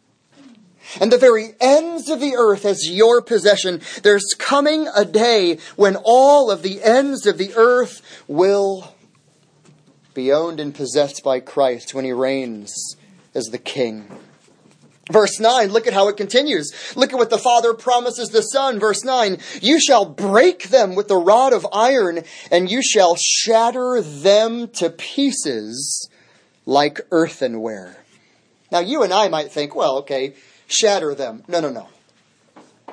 And 1.01 1.11
the 1.11 1.19
very 1.19 1.55
ends 1.61 2.11
of 2.11 2.21
the 2.21 2.35
earth 2.37 2.65
as 2.65 2.91
your 2.91 3.23
possession. 3.23 3.81
There's 4.03 4.35
coming 4.39 4.89
a 4.95 5.05
day 5.05 5.59
when 5.77 5.97
all 5.97 6.51
of 6.51 6.63
the 6.63 6.83
ends 6.83 7.27
of 7.27 7.39
the 7.39 7.55
earth 7.55 8.03
will 8.29 8.95
be 10.13 10.33
owned 10.33 10.61
and 10.61 10.75
possessed 10.75 11.23
by 11.25 11.41
Christ 11.41 11.95
when 11.95 12.05
he 12.05 12.13
reigns 12.13 12.97
as 13.35 13.47
the 13.47 13.59
king. 13.59 14.07
Verse 15.11 15.41
9, 15.41 15.71
look 15.73 15.89
at 15.89 15.95
how 15.95 16.09
it 16.09 16.17
continues. 16.17 16.73
Look 16.95 17.13
at 17.13 17.19
what 17.19 17.31
the 17.31 17.39
Father 17.39 17.75
promises 17.75 18.29
the 18.29 18.41
Son. 18.41 18.79
Verse 18.79 19.05
9, 19.05 19.39
you 19.61 19.81
shall 19.81 20.05
break 20.05 20.69
them 20.69 20.95
with 20.95 21.09
the 21.09 21.17
rod 21.17 21.53
of 21.53 21.67
iron, 21.73 22.21
and 22.53 22.71
you 22.71 22.83
shall 22.83 23.17
shatter 23.17 24.01
them 24.01 24.69
to 24.69 24.91
pieces 24.91 26.09
like 26.67 27.01
earthenware. 27.11 27.97
Now, 28.71 28.79
you 28.79 29.03
and 29.03 29.13
I 29.13 29.29
might 29.29 29.51
think, 29.51 29.75
well, 29.75 29.99
okay, 29.99 30.35
shatter 30.69 31.15
them. 31.15 31.43
No, 31.49 31.61
no, 31.61 31.71
no. 31.71 31.89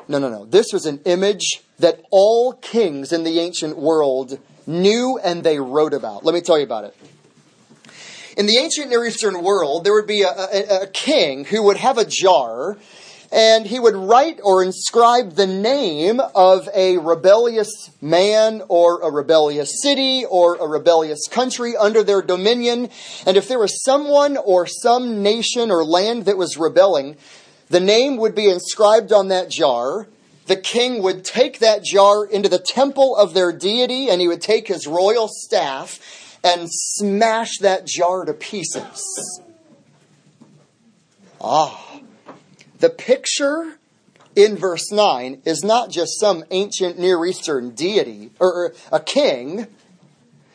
No, 0.08 0.18
no, 0.18 0.30
no. 0.30 0.46
This 0.46 0.74
was 0.74 0.88
an 0.88 1.02
image 1.06 1.62
that 1.78 2.02
all 2.10 2.54
kings 2.54 3.14
in 3.14 3.24
the 3.24 3.40
ancient 3.40 3.78
world 3.78 4.40
knew 4.66 5.20
and 5.24 5.44
they 5.44 5.60
wrote 5.60 5.94
about. 5.94 6.26
Let 6.26 6.34
me 6.34 6.42
tell 6.42 6.58
you 6.58 6.64
about 6.64 6.86
it. 6.86 6.98
In 8.40 8.46
the 8.46 8.58
ancient 8.58 8.90
Near 8.90 9.06
Eastern 9.06 9.44
world, 9.44 9.84
there 9.84 9.92
would 9.92 10.08
be 10.08 10.22
a, 10.22 10.30
a, 10.30 10.84
a 10.84 10.88
king 10.88 11.44
who 11.44 11.62
would 11.64 11.76
have 11.76 11.98
a 11.98 12.06
jar 12.06 12.78
and 13.34 13.66
he 13.66 13.82
would 13.82 13.98
write 13.98 14.40
or 14.42 14.64
inscribe 14.64 15.34
the 15.34 15.46
name 15.46 16.22
of 16.34 16.70
a 16.74 17.00
rebellious 17.00 17.92
man 18.02 18.62
or 18.70 19.02
a 19.02 19.12
rebellious 19.12 19.82
city 19.84 20.24
or 20.24 20.56
a 20.56 20.66
rebellious 20.66 21.28
country 21.30 21.76
under 21.76 22.02
their 22.02 22.22
dominion. 22.22 22.88
And 23.26 23.36
if 23.36 23.50
there 23.50 23.60
was 23.60 23.84
someone 23.84 24.38
or 24.38 24.66
some 24.66 25.22
nation 25.22 25.70
or 25.70 25.84
land 25.84 26.24
that 26.24 26.38
was 26.38 26.56
rebelling, 26.56 27.18
the 27.68 27.82
name 27.82 28.16
would 28.16 28.36
be 28.36 28.50
inscribed 28.50 29.12
on 29.12 29.28
that 29.28 29.50
jar. 29.50 30.08
The 30.46 30.56
king 30.56 31.04
would 31.04 31.26
take 31.26 31.60
that 31.60 31.84
jar 31.84 32.26
into 32.26 32.48
the 32.48 32.58
temple 32.58 33.18
of 33.18 33.34
their 33.34 33.52
deity 33.52 34.10
and 34.10 34.22
he 34.22 34.30
would 34.30 34.42
take 34.42 34.70
his 34.70 34.88
royal 34.88 35.28
staff 35.28 36.00
and 36.44 36.68
smash 36.70 37.58
that 37.60 37.86
jar 37.86 38.26
to 38.26 38.34
pieces. 38.34 39.42
Ah. 41.42 41.86
The 42.80 42.90
picture 42.90 43.78
in 44.36 44.56
verse 44.56 44.92
9 44.92 45.42
is 45.46 45.64
not 45.64 45.90
just 45.90 46.20
some 46.20 46.46
ancient 46.50 46.98
Near 46.98 47.26
Eastern 47.26 47.72
deity 47.72 48.32
or 48.40 48.74
a 48.92 49.00
king 49.00 49.68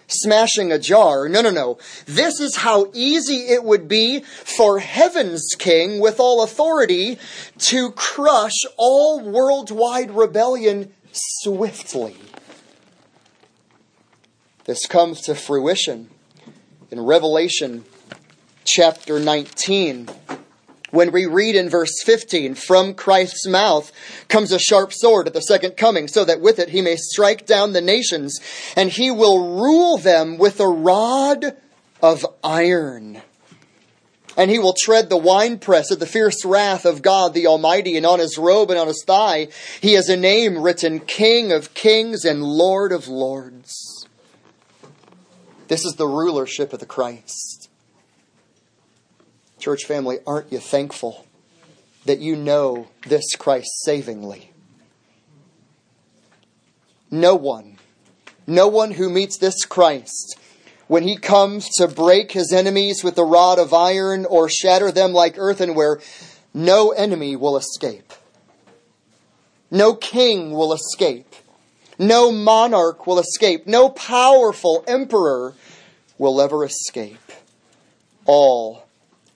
smashing 0.07 0.73
a 0.73 0.79
jar. 0.79 1.29
No, 1.29 1.43
no, 1.43 1.51
no. 1.51 1.79
This 2.07 2.41
is 2.41 2.57
how 2.57 2.91
easy 2.95 3.53
it 3.53 3.65
would 3.65 3.89
be 3.89 4.21
for 4.21 4.79
heaven's 4.79 5.55
king 5.59 6.01
with 6.01 6.21
all 6.21 6.43
authority 6.43 7.19
to 7.59 7.91
crush 7.93 8.65
all 8.77 9.21
worldwide 9.21 10.11
rebellion 10.11 10.93
swiftly. 11.13 12.17
This 14.65 14.87
comes 14.87 15.21
to 15.23 15.35
fruition 15.35 16.09
in 16.91 17.01
Revelation 17.01 17.85
chapter 18.65 19.21
19 19.21 20.09
when 20.91 21.11
we 21.11 21.27
read 21.27 21.57
in 21.57 21.69
verse 21.69 22.03
15, 22.05 22.55
from 22.55 22.95
Christ's 22.95 23.49
mouth 23.49 23.91
comes 24.29 24.53
a 24.53 24.61
sharp 24.61 24.93
sword 24.93 25.27
at 25.27 25.35
the 25.35 25.41
second 25.41 25.77
coming, 25.77 26.07
so 26.07 26.25
that 26.25 26.41
with 26.41 26.61
it 26.61 26.69
he 26.69 26.81
may 26.81 26.95
strike 26.95 27.47
down 27.47 27.73
the 27.73 27.81
nations, 27.81 28.39
and 28.77 28.91
he 28.91 29.11
will 29.11 29.61
rule 29.61 29.99
them 29.99 30.39
with 30.39 30.61
a 30.61 30.69
rod 30.69 31.57
of 32.01 32.25
iron. 32.45 33.23
And 34.37 34.53
he 34.53 34.61
will 34.61 34.75
tread 34.79 35.11
the 35.11 35.17
winepress 35.17 35.91
of 35.91 35.99
the 35.99 36.07
fierce 36.07 36.45
wrath 36.45 36.87
of 36.87 37.03
God 37.03 37.35
the 37.35 37.49
Almighty, 37.49 37.97
and 37.97 38.07
on 38.07 38.21
his 38.21 38.39
robe 38.39 38.71
and 38.71 38.79
on 38.79 38.87
his 38.87 39.03
thigh 39.05 39.49
he 39.81 39.95
has 39.95 40.09
a 40.09 40.17
name 40.17 40.63
written 40.63 41.01
King 41.01 41.51
of 41.51 41.75
Kings 41.75 42.25
and 42.25 42.45
Lord 42.45 42.93
of 42.93 43.09
Lords. 43.09 43.94
This 45.69 45.85
is 45.85 45.95
the 45.95 46.07
rulership 46.07 46.73
of 46.73 46.81
the 46.81 46.87
Christ. 46.87 47.71
Church 49.59 49.85
family, 49.85 50.19
aren't 50.27 50.53
you 50.53 50.59
thankful 50.59 51.27
that 52.05 52.19
you 52.19 52.37
know 52.37 52.89
this 53.07 53.35
Christ 53.35 53.71
savingly? 53.83 54.51
No 57.11 57.35
one, 57.35 57.79
no 58.47 58.69
one 58.69 58.93
who 58.93 59.09
meets 59.09 59.39
this 59.39 59.65
Christ, 59.65 60.39
when 60.87 61.05
he 61.05 61.17
comes 61.17 61.69
to 61.77 61.89
break 61.89 62.33
his 62.33 62.53
enemies 62.53 63.03
with 63.03 63.15
the 63.15 63.25
rod 63.25 63.59
of 63.59 63.73
iron 63.73 64.27
or 64.27 64.51
shatter 64.51 64.91
them 64.91 65.13
like 65.13 65.39
earthenware, 65.39 66.01
no 66.53 66.91
enemy 66.91 67.37
will 67.37 67.57
escape. 67.57 68.13
No 69.71 69.95
king 69.95 70.51
will 70.51 70.75
escape. 70.75 71.35
No 71.99 72.33
monarch 72.33 73.07
will 73.07 73.19
escape. 73.19 73.67
No 73.67 73.89
powerful 73.89 74.85
emperor 74.87 75.55
will 76.19 76.41
ever 76.41 76.65
escape. 76.65 77.19
All 78.27 78.87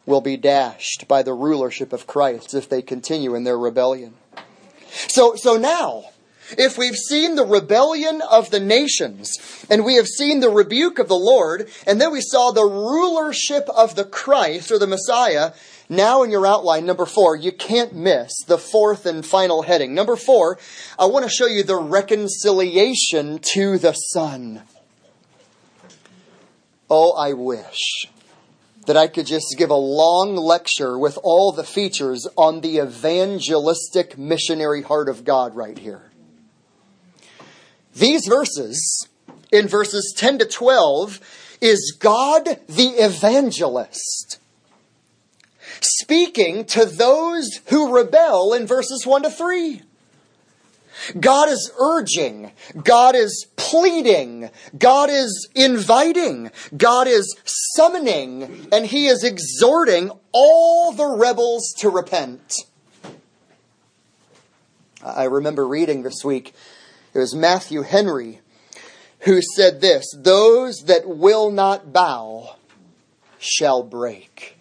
will 0.06 0.20
be 0.20 0.36
dashed 0.36 1.06
by 1.06 1.22
the 1.22 1.34
rulership 1.34 1.92
of 1.92 2.06
Christ 2.06 2.54
if 2.54 2.68
they 2.68 2.82
continue 2.82 3.34
in 3.34 3.44
their 3.44 3.58
rebellion. 3.58 4.14
So, 4.90 5.34
so 5.36 5.56
now, 5.56 6.04
if 6.56 6.78
we've 6.78 6.96
seen 6.96 7.34
the 7.34 7.44
rebellion 7.44 8.22
of 8.30 8.50
the 8.50 8.60
nations, 8.60 9.36
and 9.68 9.84
we 9.84 9.96
have 9.96 10.06
seen 10.06 10.40
the 10.40 10.50
rebuke 10.50 10.98
of 10.98 11.08
the 11.08 11.14
Lord, 11.14 11.68
and 11.86 12.00
then 12.00 12.12
we 12.12 12.20
saw 12.20 12.50
the 12.50 12.64
rulership 12.64 13.68
of 13.68 13.94
the 13.96 14.04
Christ 14.04 14.70
or 14.70 14.78
the 14.78 14.86
Messiah, 14.86 15.52
now 15.88 16.22
in 16.22 16.30
your 16.30 16.46
outline, 16.46 16.84
number 16.84 17.06
four, 17.06 17.34
you 17.34 17.50
can't 17.50 17.94
miss 17.94 18.42
the 18.46 18.58
fourth 18.58 19.06
and 19.06 19.24
final 19.24 19.62
heading. 19.62 19.94
Number 19.94 20.16
four, 20.16 20.58
I 20.98 21.06
want 21.06 21.24
to 21.24 21.30
show 21.30 21.46
you 21.46 21.62
the 21.62 21.76
reconciliation 21.76 23.38
to 23.54 23.78
the 23.78 23.92
Son. 23.92 24.62
Oh, 26.90 27.12
I 27.12 27.32
wish 27.32 28.06
that 28.86 28.96
I 28.96 29.06
could 29.06 29.26
just 29.26 29.54
give 29.58 29.68
a 29.68 29.74
long 29.74 30.34
lecture 30.34 30.98
with 30.98 31.18
all 31.22 31.52
the 31.52 31.64
features 31.64 32.26
on 32.36 32.62
the 32.62 32.78
evangelistic 32.78 34.16
missionary 34.16 34.80
heart 34.80 35.10
of 35.10 35.24
God 35.24 35.54
right 35.54 35.78
here. 35.78 36.07
These 37.98 38.26
verses, 38.26 39.08
in 39.50 39.68
verses 39.68 40.14
10 40.16 40.38
to 40.38 40.44
12, 40.46 41.20
is 41.60 41.96
God 41.98 42.60
the 42.68 42.90
evangelist 42.98 44.38
speaking 45.80 46.64
to 46.64 46.84
those 46.84 47.60
who 47.66 47.94
rebel 47.94 48.52
in 48.54 48.66
verses 48.66 49.06
1 49.06 49.22
to 49.22 49.30
3. 49.30 49.82
God 51.18 51.48
is 51.48 51.72
urging. 51.78 52.52
God 52.82 53.14
is 53.14 53.46
pleading. 53.56 54.50
God 54.76 55.10
is 55.10 55.48
inviting. 55.54 56.50
God 56.76 57.06
is 57.06 57.36
summoning. 57.44 58.68
And 58.72 58.86
He 58.86 59.06
is 59.06 59.24
exhorting 59.24 60.10
all 60.32 60.92
the 60.92 61.06
rebels 61.06 61.72
to 61.78 61.88
repent. 61.88 62.64
I 65.04 65.24
remember 65.24 65.66
reading 65.66 66.02
this 66.02 66.24
week, 66.24 66.54
it 67.14 67.18
was 67.18 67.34
Matthew 67.34 67.82
Henry 67.82 68.40
who 69.20 69.40
said 69.42 69.80
this 69.80 70.06
Those 70.16 70.84
that 70.84 71.06
will 71.08 71.50
not 71.50 71.92
bow 71.92 72.56
shall 73.38 73.82
break. 73.82 74.56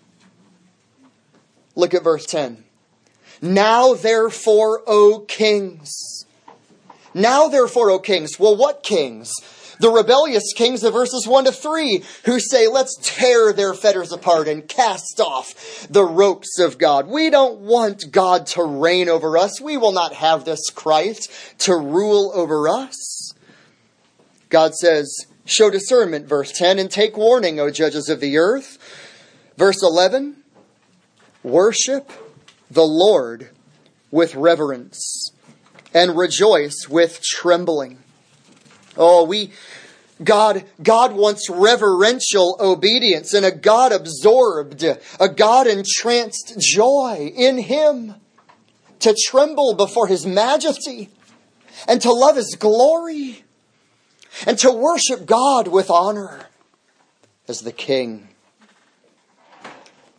Look 1.75 1.93
at 1.93 2.03
verse 2.03 2.25
10. 2.25 2.63
Now 3.41 3.93
therefore, 3.93 4.81
O 4.87 5.25
kings, 5.27 6.25
now 7.17 7.47
therefore, 7.47 7.91
O 7.91 7.99
kings, 7.99 8.39
well, 8.39 8.55
what 8.55 8.83
kings? 8.83 9.31
The 9.79 9.89
rebellious 9.89 10.53
kings 10.55 10.83
of 10.83 10.93
verses 10.93 11.27
1 11.27 11.45
to 11.45 11.51
3 11.51 12.03
who 12.25 12.39
say, 12.39 12.67
let's 12.67 12.97
tear 13.01 13.53
their 13.53 13.73
fetters 13.73 14.11
apart 14.11 14.47
and 14.47 14.67
cast 14.67 15.19
off 15.19 15.87
the 15.89 16.03
ropes 16.03 16.59
of 16.59 16.77
God. 16.77 17.07
We 17.07 17.29
don't 17.29 17.59
want 17.59 18.11
God 18.11 18.47
to 18.47 18.63
reign 18.63 19.07
over 19.07 19.37
us. 19.37 19.61
We 19.61 19.77
will 19.77 19.91
not 19.91 20.13
have 20.13 20.45
this 20.45 20.69
Christ 20.69 21.31
to 21.59 21.75
rule 21.75 22.31
over 22.33 22.67
us. 22.67 23.33
God 24.49 24.73
says, 24.73 25.27
show 25.45 25.69
discernment, 25.69 26.27
verse 26.27 26.51
10, 26.51 26.79
and 26.79 26.89
take 26.89 27.15
warning, 27.15 27.59
O 27.59 27.69
judges 27.69 28.09
of 28.09 28.19
the 28.19 28.37
earth. 28.37 28.77
Verse 29.57 29.83
11, 29.83 30.37
worship 31.43 32.11
the 32.71 32.85
Lord 32.85 33.49
with 34.11 34.35
reverence 34.35 35.31
and 35.93 36.17
rejoice 36.17 36.87
with 36.89 37.21
trembling. 37.21 37.97
Oh, 38.95 39.25
we, 39.25 39.51
God, 40.23 40.65
God 40.81 41.13
wants 41.13 41.49
reverential 41.49 42.57
obedience 42.59 43.33
and 43.33 43.45
a 43.45 43.51
God 43.51 43.91
absorbed, 43.91 44.83
a 44.83 45.29
God 45.29 45.67
entranced 45.67 46.55
joy 46.59 47.31
in 47.35 47.59
Him 47.59 48.15
to 48.99 49.15
tremble 49.27 49.75
before 49.75 50.07
His 50.07 50.25
majesty 50.25 51.09
and 51.87 52.01
to 52.01 52.11
love 52.11 52.35
His 52.35 52.55
glory 52.55 53.43
and 54.45 54.57
to 54.59 54.71
worship 54.71 55.25
God 55.25 55.67
with 55.67 55.89
honor 55.89 56.47
as 57.47 57.61
the 57.61 57.71
King. 57.71 58.29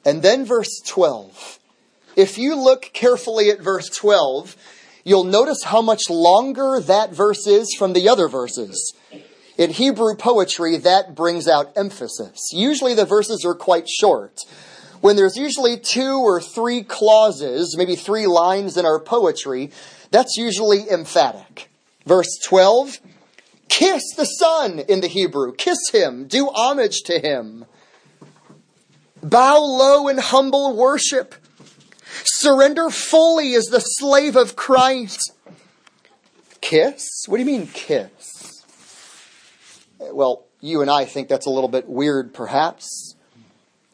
And 0.04 0.22
then 0.22 0.44
verse 0.44 0.80
12. 0.86 1.58
If 2.16 2.38
you 2.38 2.56
look 2.56 2.90
carefully 2.92 3.50
at 3.50 3.60
verse 3.60 3.88
12, 3.90 4.56
you'll 5.04 5.24
notice 5.24 5.64
how 5.64 5.82
much 5.82 6.10
longer 6.10 6.80
that 6.80 7.10
verse 7.10 7.46
is 7.46 7.74
from 7.78 7.92
the 7.92 8.08
other 8.08 8.28
verses. 8.28 8.94
In 9.56 9.70
Hebrew 9.70 10.14
poetry, 10.14 10.76
that 10.76 11.14
brings 11.14 11.48
out 11.48 11.76
emphasis. 11.76 12.50
Usually 12.52 12.94
the 12.94 13.04
verses 13.04 13.44
are 13.44 13.54
quite 13.54 13.88
short. 13.88 14.44
When 15.00 15.16
there's 15.16 15.36
usually 15.36 15.78
two 15.78 16.18
or 16.18 16.40
three 16.40 16.82
clauses, 16.82 17.76
maybe 17.76 17.96
three 17.96 18.26
lines 18.26 18.76
in 18.76 18.84
our 18.84 19.00
poetry, 19.00 19.70
that's 20.10 20.36
usually 20.36 20.88
emphatic. 20.90 21.68
Verse 22.06 22.38
12, 22.44 23.00
kiss 23.68 24.02
the 24.16 24.24
Son 24.24 24.78
in 24.78 25.00
the 25.00 25.08
Hebrew. 25.08 25.52
Kiss 25.54 25.78
him. 25.92 26.26
Do 26.26 26.48
homage 26.48 27.02
to 27.06 27.18
him. 27.18 27.66
Bow 29.22 29.58
low 29.58 30.08
in 30.08 30.18
humble 30.18 30.76
worship. 30.76 31.34
Surrender 32.24 32.90
fully 32.90 33.54
as 33.54 33.66
the 33.66 33.80
slave 33.80 34.36
of 34.36 34.56
Christ. 34.56 35.32
Kiss? 36.60 37.24
What 37.26 37.36
do 37.36 37.42
you 37.42 37.46
mean, 37.46 37.66
kiss? 37.68 38.64
Well, 39.98 40.44
you 40.60 40.82
and 40.82 40.90
I 40.90 41.04
think 41.04 41.28
that's 41.28 41.46
a 41.46 41.50
little 41.50 41.68
bit 41.68 41.88
weird, 41.88 42.34
perhaps. 42.34 43.14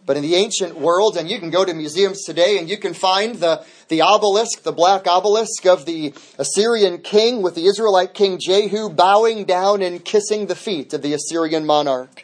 But 0.06 0.18
in 0.18 0.22
the 0.22 0.34
ancient 0.34 0.78
world, 0.78 1.16
and 1.16 1.30
you 1.30 1.38
can 1.38 1.50
go 1.50 1.64
to 1.64 1.72
museums 1.72 2.24
today 2.24 2.58
and 2.58 2.68
you 2.68 2.76
can 2.76 2.92
find 2.92 3.36
the, 3.36 3.64
the 3.88 4.02
obelisk, 4.02 4.62
the 4.62 4.72
black 4.72 5.06
obelisk 5.06 5.64
of 5.64 5.86
the 5.86 6.12
Assyrian 6.38 6.98
king 6.98 7.40
with 7.40 7.54
the 7.54 7.66
Israelite 7.66 8.12
king 8.12 8.38
Jehu 8.38 8.90
bowing 8.90 9.44
down 9.44 9.80
and 9.80 10.04
kissing 10.04 10.46
the 10.46 10.54
feet 10.54 10.92
of 10.92 11.00
the 11.00 11.14
Assyrian 11.14 11.64
monarch. 11.64 12.22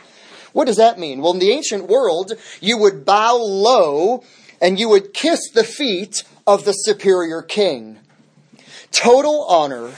What 0.53 0.67
does 0.67 0.77
that 0.77 0.99
mean? 0.99 1.23
Well, 1.23 1.33
in 1.33 1.39
the 1.39 1.53
ancient 1.53 1.89
world, 1.89 2.33
you 2.61 2.77
would 2.77 3.07
bow 3.07 3.37
low 3.37 4.25
and 4.61 4.79
you 4.79 4.89
would 4.89 5.15
kiss 5.15 5.41
the 5.51 5.65
feet 5.65 6.23
of 6.47 6.65
the 6.65 6.73
superior 6.73 7.43
king. 7.43 7.99
Total 8.91 9.45
honor 9.49 9.93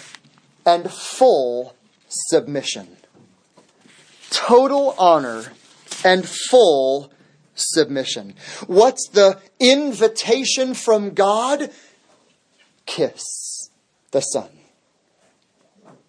and 0.65 0.91
full 0.91 1.75
submission. 2.09 2.97
Total 4.31 4.95
honor 4.99 5.53
and 6.05 6.29
full 6.29 7.13
submission. 7.55 8.35
What's 8.67 9.09
the 9.09 9.41
invitation 9.61 10.75
from 10.75 11.11
God? 11.11 11.71
Kiss 12.87 13.71
the 14.11 14.21
Son. 14.21 14.49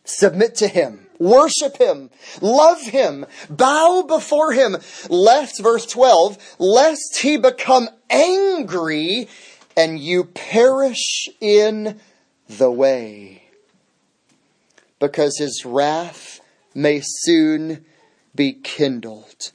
Submit 0.04 0.56
to 0.56 0.68
Him. 0.68 1.08
Worship 1.24 1.78
Him. 1.78 2.10
Love 2.42 2.82
Him. 2.82 3.26
Bow 3.50 4.04
before 4.08 4.54
Him. 4.54 4.78
Lest, 5.10 5.62
verse 5.62 5.86
12, 5.86 6.56
lest 6.60 7.20
He 7.20 7.38
become 7.38 7.90
angry 8.10 9.28
and 9.76 10.00
you 10.00 10.26
perish 10.26 11.30
in 11.42 12.00
the 12.48 12.72
way. 12.72 13.44
Because 15.00 15.38
His 15.38 15.64
wrath 15.66 16.42
may 16.76 17.02
soon 17.04 17.86
be 18.36 18.54
kindled 18.54 19.52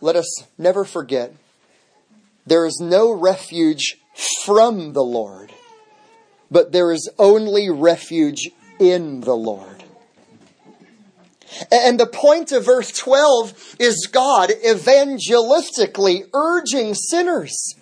let 0.00 0.16
us 0.16 0.44
never 0.56 0.84
forget 0.84 1.34
there 2.46 2.66
is 2.66 2.80
no 2.80 3.12
refuge 3.12 3.98
from 4.44 4.92
the 4.92 5.02
Lord, 5.02 5.52
but 6.50 6.72
there 6.72 6.90
is 6.90 7.08
only 7.18 7.70
refuge 7.70 8.50
in 8.80 9.20
the 9.20 9.36
Lord. 9.36 9.84
And 11.70 12.00
the 12.00 12.06
point 12.06 12.52
of 12.52 12.64
verse 12.64 12.90
12 12.92 13.76
is 13.78 14.08
God 14.10 14.50
evangelistically 14.50 16.24
urging 16.32 16.94
sinners 16.94 17.74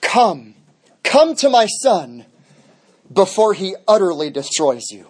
come, 0.00 0.54
come 1.02 1.34
to 1.36 1.50
my 1.50 1.66
son 1.66 2.24
before 3.12 3.54
he 3.54 3.74
utterly 3.88 4.30
destroys 4.30 4.90
you 4.90 5.08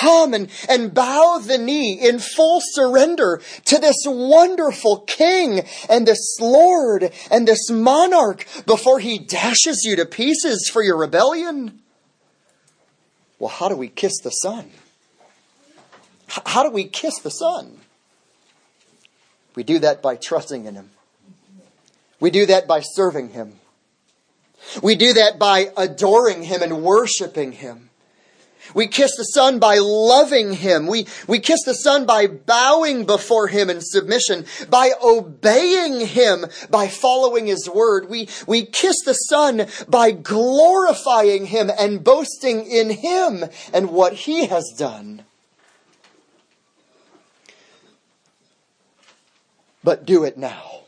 come 0.00 0.34
and, 0.34 0.50
and 0.68 0.94
bow 0.94 1.40
the 1.44 1.58
knee 1.58 1.98
in 2.00 2.18
full 2.18 2.60
surrender 2.62 3.40
to 3.66 3.78
this 3.78 3.96
wonderful 4.06 5.00
king 5.00 5.62
and 5.88 6.06
this 6.06 6.38
lord 6.40 7.10
and 7.30 7.46
this 7.46 7.70
monarch 7.70 8.46
before 8.66 8.98
he 8.98 9.18
dashes 9.18 9.82
you 9.84 9.96
to 9.96 10.06
pieces 10.06 10.70
for 10.72 10.82
your 10.82 10.96
rebellion? 10.96 11.80
Well, 13.40 13.48
how 13.48 13.68
do 13.68 13.74
we 13.74 13.88
kiss 13.88 14.20
the 14.20 14.30
Son? 14.30 14.70
How 16.28 16.62
do 16.62 16.70
we 16.70 16.84
kiss 16.84 17.18
the 17.18 17.30
Son? 17.30 17.78
We 19.56 19.64
do 19.64 19.80
that 19.80 20.00
by 20.00 20.14
trusting 20.14 20.66
in 20.66 20.74
Him. 20.74 20.90
We 22.20 22.30
do 22.30 22.46
that 22.46 22.68
by 22.68 22.80
serving 22.80 23.30
Him. 23.30 23.54
We 24.82 24.94
do 24.94 25.14
that 25.14 25.38
by 25.38 25.72
adoring 25.76 26.44
Him 26.44 26.62
and 26.62 26.82
worshiping 26.82 27.52
Him. 27.52 27.89
We 28.74 28.86
kiss 28.86 29.16
the 29.16 29.24
Son 29.24 29.58
by 29.58 29.78
loving 29.78 30.52
Him. 30.52 30.86
We, 30.86 31.06
we 31.26 31.40
kiss 31.40 31.60
the 31.64 31.74
Son 31.74 32.06
by 32.06 32.26
bowing 32.26 33.04
before 33.06 33.48
Him 33.48 33.70
in 33.70 33.80
submission, 33.80 34.46
by 34.68 34.92
obeying 35.02 36.06
Him, 36.06 36.46
by 36.70 36.88
following 36.88 37.46
His 37.46 37.68
word. 37.68 38.08
We, 38.08 38.28
we 38.46 38.64
kiss 38.64 38.96
the 39.04 39.14
Son 39.14 39.66
by 39.88 40.12
glorifying 40.12 41.46
Him 41.46 41.70
and 41.76 42.04
boasting 42.04 42.66
in 42.66 42.90
Him 42.90 43.44
and 43.72 43.90
what 43.90 44.12
He 44.12 44.46
has 44.46 44.72
done. 44.76 45.24
But 49.82 50.04
do 50.04 50.24
it 50.24 50.36
now. 50.36 50.82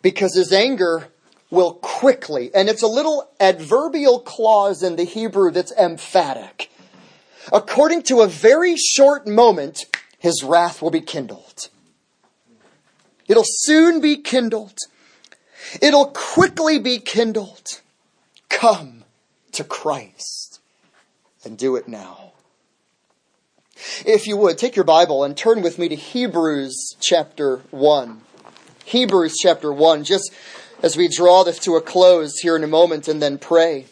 Because 0.00 0.34
His 0.34 0.52
anger 0.52 1.11
will 1.52 1.74
quickly, 1.74 2.50
and 2.54 2.70
it's 2.70 2.82
a 2.82 2.86
little 2.88 3.30
adverbial 3.38 4.18
clause 4.20 4.82
in 4.82 4.96
the 4.96 5.04
Hebrew 5.04 5.50
that's 5.50 5.70
emphatic. 5.72 6.70
According 7.52 8.04
to 8.04 8.22
a 8.22 8.26
very 8.26 8.74
short 8.74 9.26
moment, 9.26 9.84
his 10.18 10.42
wrath 10.42 10.80
will 10.80 10.90
be 10.90 11.02
kindled. 11.02 11.68
It'll 13.28 13.44
soon 13.46 14.00
be 14.00 14.16
kindled. 14.16 14.78
It'll 15.82 16.06
quickly 16.06 16.78
be 16.78 16.98
kindled. 16.98 17.80
Come 18.48 19.04
to 19.52 19.62
Christ 19.62 20.58
and 21.44 21.58
do 21.58 21.76
it 21.76 21.86
now. 21.86 22.32
If 24.06 24.26
you 24.26 24.38
would, 24.38 24.56
take 24.56 24.74
your 24.74 24.86
Bible 24.86 25.22
and 25.22 25.36
turn 25.36 25.60
with 25.60 25.78
me 25.78 25.88
to 25.90 25.96
Hebrews 25.96 26.96
chapter 26.98 27.58
1. 27.72 28.22
Hebrews 28.84 29.36
chapter 29.42 29.72
1. 29.72 30.04
Just 30.04 30.32
as 30.82 30.96
we 30.96 31.08
draw 31.08 31.44
this 31.44 31.60
to 31.60 31.76
a 31.76 31.80
close 31.80 32.38
here 32.38 32.56
in 32.56 32.64
a 32.64 32.68
moment 32.68 33.08
and 33.08 33.22
then 33.22 33.38
pray. 33.38 33.86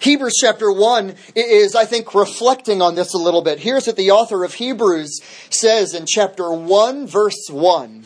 Hebrews 0.00 0.38
chapter 0.40 0.70
1 0.70 1.16
is, 1.34 1.74
I 1.74 1.84
think, 1.84 2.14
reflecting 2.14 2.80
on 2.80 2.94
this 2.94 3.14
a 3.14 3.18
little 3.18 3.42
bit. 3.42 3.58
Here's 3.58 3.86
what 3.86 3.96
the 3.96 4.12
author 4.12 4.44
of 4.44 4.54
Hebrews 4.54 5.20
says 5.50 5.92
in 5.92 6.06
chapter 6.06 6.52
1, 6.52 7.06
verse 7.06 7.48
1. 7.50 8.04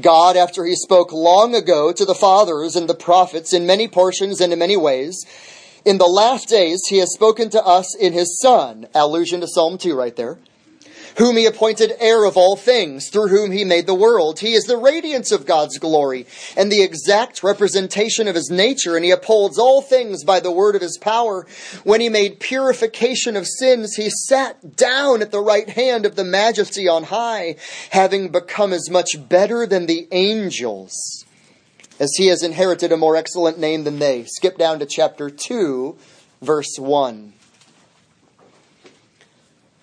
God, 0.00 0.36
after 0.36 0.64
he 0.64 0.74
spoke 0.74 1.12
long 1.12 1.54
ago 1.54 1.92
to 1.92 2.04
the 2.04 2.14
fathers 2.14 2.76
and 2.76 2.88
the 2.88 2.94
prophets 2.94 3.52
in 3.52 3.66
many 3.66 3.88
portions 3.88 4.40
and 4.40 4.52
in 4.52 4.58
many 4.58 4.76
ways, 4.76 5.24
in 5.84 5.98
the 5.98 6.06
last 6.06 6.48
days 6.48 6.82
he 6.88 6.98
has 6.98 7.12
spoken 7.12 7.50
to 7.50 7.62
us 7.62 7.94
in 7.94 8.12
his 8.12 8.40
Son. 8.40 8.86
Allusion 8.94 9.40
to 9.40 9.48
Psalm 9.48 9.78
2 9.78 9.94
right 9.94 10.16
there 10.16 10.38
whom 11.16 11.36
he 11.36 11.46
appointed 11.46 11.92
heir 11.98 12.24
of 12.24 12.36
all 12.36 12.56
things, 12.56 13.08
through 13.08 13.28
whom 13.28 13.50
he 13.50 13.64
made 13.64 13.86
the 13.86 13.94
world. 13.94 14.38
He 14.40 14.52
is 14.52 14.64
the 14.64 14.76
radiance 14.76 15.32
of 15.32 15.46
God's 15.46 15.78
glory 15.78 16.26
and 16.56 16.70
the 16.70 16.82
exact 16.82 17.42
representation 17.42 18.28
of 18.28 18.34
his 18.34 18.50
nature, 18.50 18.96
and 18.96 19.04
he 19.04 19.10
upholds 19.10 19.58
all 19.58 19.80
things 19.80 20.24
by 20.24 20.40
the 20.40 20.50
word 20.50 20.74
of 20.76 20.82
his 20.82 20.98
power. 20.98 21.46
When 21.84 22.00
he 22.00 22.08
made 22.08 22.40
purification 22.40 23.36
of 23.36 23.46
sins, 23.46 23.94
he 23.96 24.10
sat 24.10 24.76
down 24.76 25.22
at 25.22 25.30
the 25.30 25.40
right 25.40 25.68
hand 25.68 26.04
of 26.04 26.16
the 26.16 26.24
majesty 26.24 26.86
on 26.86 27.04
high, 27.04 27.56
having 27.90 28.28
become 28.28 28.72
as 28.72 28.90
much 28.90 29.28
better 29.28 29.66
than 29.66 29.86
the 29.86 30.06
angels, 30.12 31.24
as 31.98 32.14
he 32.16 32.26
has 32.26 32.42
inherited 32.42 32.92
a 32.92 32.96
more 32.96 33.16
excellent 33.16 33.58
name 33.58 33.84
than 33.84 33.98
they. 33.98 34.24
Skip 34.24 34.58
down 34.58 34.78
to 34.80 34.86
chapter 34.86 35.30
2, 35.30 35.96
verse 36.42 36.76
1. 36.78 37.32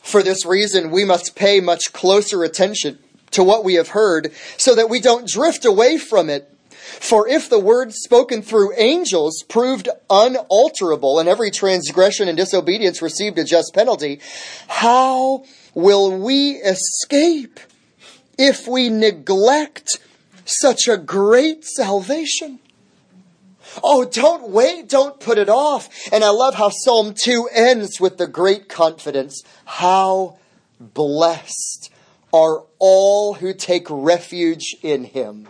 For 0.04 0.22
this 0.22 0.46
reason, 0.46 0.92
we 0.92 1.06
must 1.06 1.36
pay 1.36 1.62
much 1.62 1.94
closer 1.94 2.44
attention 2.44 3.00
to 3.32 3.44
what 3.44 3.64
we 3.64 3.76
have 3.76 3.88
heard 3.90 4.32
so 4.58 4.76
that 4.76 4.90
we 4.90 5.00
don't 5.00 5.28
drift 5.28 5.66
away 5.66 5.98
from 5.98 6.30
it. 6.30 6.50
For 6.70 7.28
if 7.28 7.50
the 7.50 7.58
word 7.58 7.94
spoken 7.94 8.42
through 8.42 8.76
angels 8.78 9.44
proved 9.48 9.88
unalterable 10.10 11.20
and 11.20 11.28
every 11.30 11.50
transgression 11.50 12.28
and 12.28 12.38
disobedience 12.38 13.02
received 13.02 13.40
a 13.40 13.46
just 13.46 13.74
penalty, 13.74 14.20
how 14.68 15.46
will 15.74 16.20
we 16.20 16.52
escape 16.58 17.60
if 18.38 18.68
we 18.68 18.90
neglect 18.90 20.00
such 20.46 20.88
a 20.90 20.98
great 20.98 21.64
salvation? 21.64 22.60
Oh, 23.82 24.06
don't 24.06 24.50
wait. 24.50 24.90
Don't 24.90 25.20
put 25.20 25.38
it 25.38 25.50
off. 25.50 25.90
And 26.12 26.24
I 26.24 26.30
love 26.30 26.56
how 26.56 26.70
Psalm 26.70 27.14
2 27.14 27.50
ends 27.52 28.00
with 28.00 28.18
the 28.18 28.28
great 28.28 28.70
confidence. 28.70 29.42
How 29.66 30.38
blessed 30.80 31.92
are 32.34 32.64
all 32.80 33.36
who 33.36 33.54
take 33.54 33.88
refuge 33.90 34.76
in 34.82 35.06
him. 35.06 35.48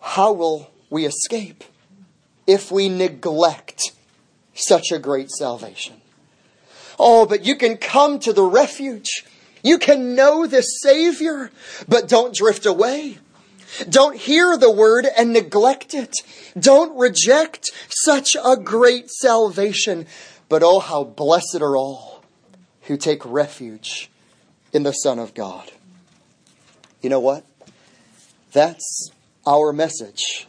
How 0.00 0.32
will 0.32 0.70
we 0.88 1.04
escape 1.04 1.64
if 2.46 2.70
we 2.70 2.88
neglect 2.88 3.92
such 4.54 4.92
a 4.92 4.98
great 4.98 5.30
salvation? 5.30 6.00
Oh, 6.98 7.26
but 7.26 7.44
you 7.44 7.56
can 7.56 7.76
come 7.76 8.18
to 8.20 8.32
the 8.32 8.44
refuge. 8.44 9.24
You 9.62 9.78
can 9.78 10.14
know 10.14 10.46
the 10.46 10.62
Savior, 10.62 11.50
but 11.88 12.08
don't 12.08 12.34
drift 12.34 12.66
away. 12.66 13.18
Don't 13.88 14.16
hear 14.16 14.56
the 14.56 14.70
word 14.70 15.06
and 15.16 15.32
neglect 15.32 15.94
it. 15.94 16.12
Don't 16.58 16.96
reject 16.98 17.70
such 17.88 18.36
a 18.42 18.56
great 18.56 19.10
salvation. 19.10 20.06
But 20.48 20.62
oh, 20.62 20.78
how 20.80 21.04
blessed 21.04 21.60
are 21.60 21.76
all 21.76 22.24
who 22.82 22.96
take 22.96 23.24
refuge 23.24 24.10
in 24.72 24.82
the 24.82 24.92
Son 24.92 25.18
of 25.18 25.34
God. 25.34 25.72
You 27.02 27.10
know 27.10 27.20
what? 27.20 27.44
That's 28.52 29.10
our 29.46 29.72
message 29.72 30.46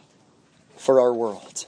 for 0.76 1.00
our 1.00 1.12
world. 1.12 1.66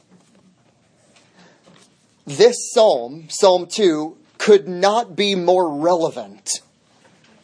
this 2.27 2.73
psalm, 2.73 3.27
Psalm 3.29 3.67
2, 3.67 4.17
could 4.39 4.69
not 4.69 5.17
be 5.17 5.35
more 5.35 5.69
relevant 5.69 6.61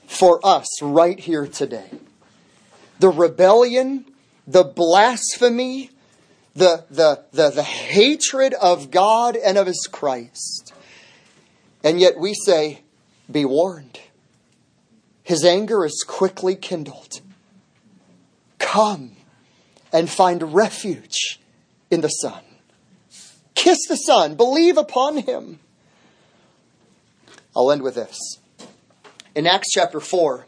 for 0.07 0.41
us 0.47 0.81
right 0.81 1.19
here 1.19 1.47
today. 1.47 1.91
The 2.99 3.09
rebellion, 3.09 4.07
the 4.47 4.65
blasphemy, 4.65 5.91
the, 6.55 6.85
the, 6.91 7.25
the, 7.33 7.51
the 7.51 7.63
hatred 7.63 8.55
of 8.55 8.91
God 8.91 9.37
and 9.37 9.59
of 9.59 9.67
His 9.67 9.89
Christ. 9.91 10.73
And 11.85 12.01
yet 12.01 12.19
we 12.19 12.35
say, 12.35 12.83
Be 13.31 13.45
warned. 13.45 14.01
His 15.23 15.45
anger 15.45 15.85
is 15.85 16.05
quickly 16.07 16.57
kindled. 16.57 17.21
Come 18.59 19.17
and 19.93 20.09
find 20.09 20.55
refuge 20.55 21.41
in 21.91 22.01
the 22.01 22.09
Son. 22.09 22.43
Kiss 23.55 23.79
the 23.89 23.97
Son, 23.97 24.37
believe 24.37 24.77
upon 24.77 25.19
Him. 25.19 25.59
I'll 27.57 27.73
end 27.73 27.83
with 27.83 27.95
this. 27.95 28.19
In 29.35 29.47
Acts 29.47 29.71
chapter 29.73 29.99
4, 29.99 30.47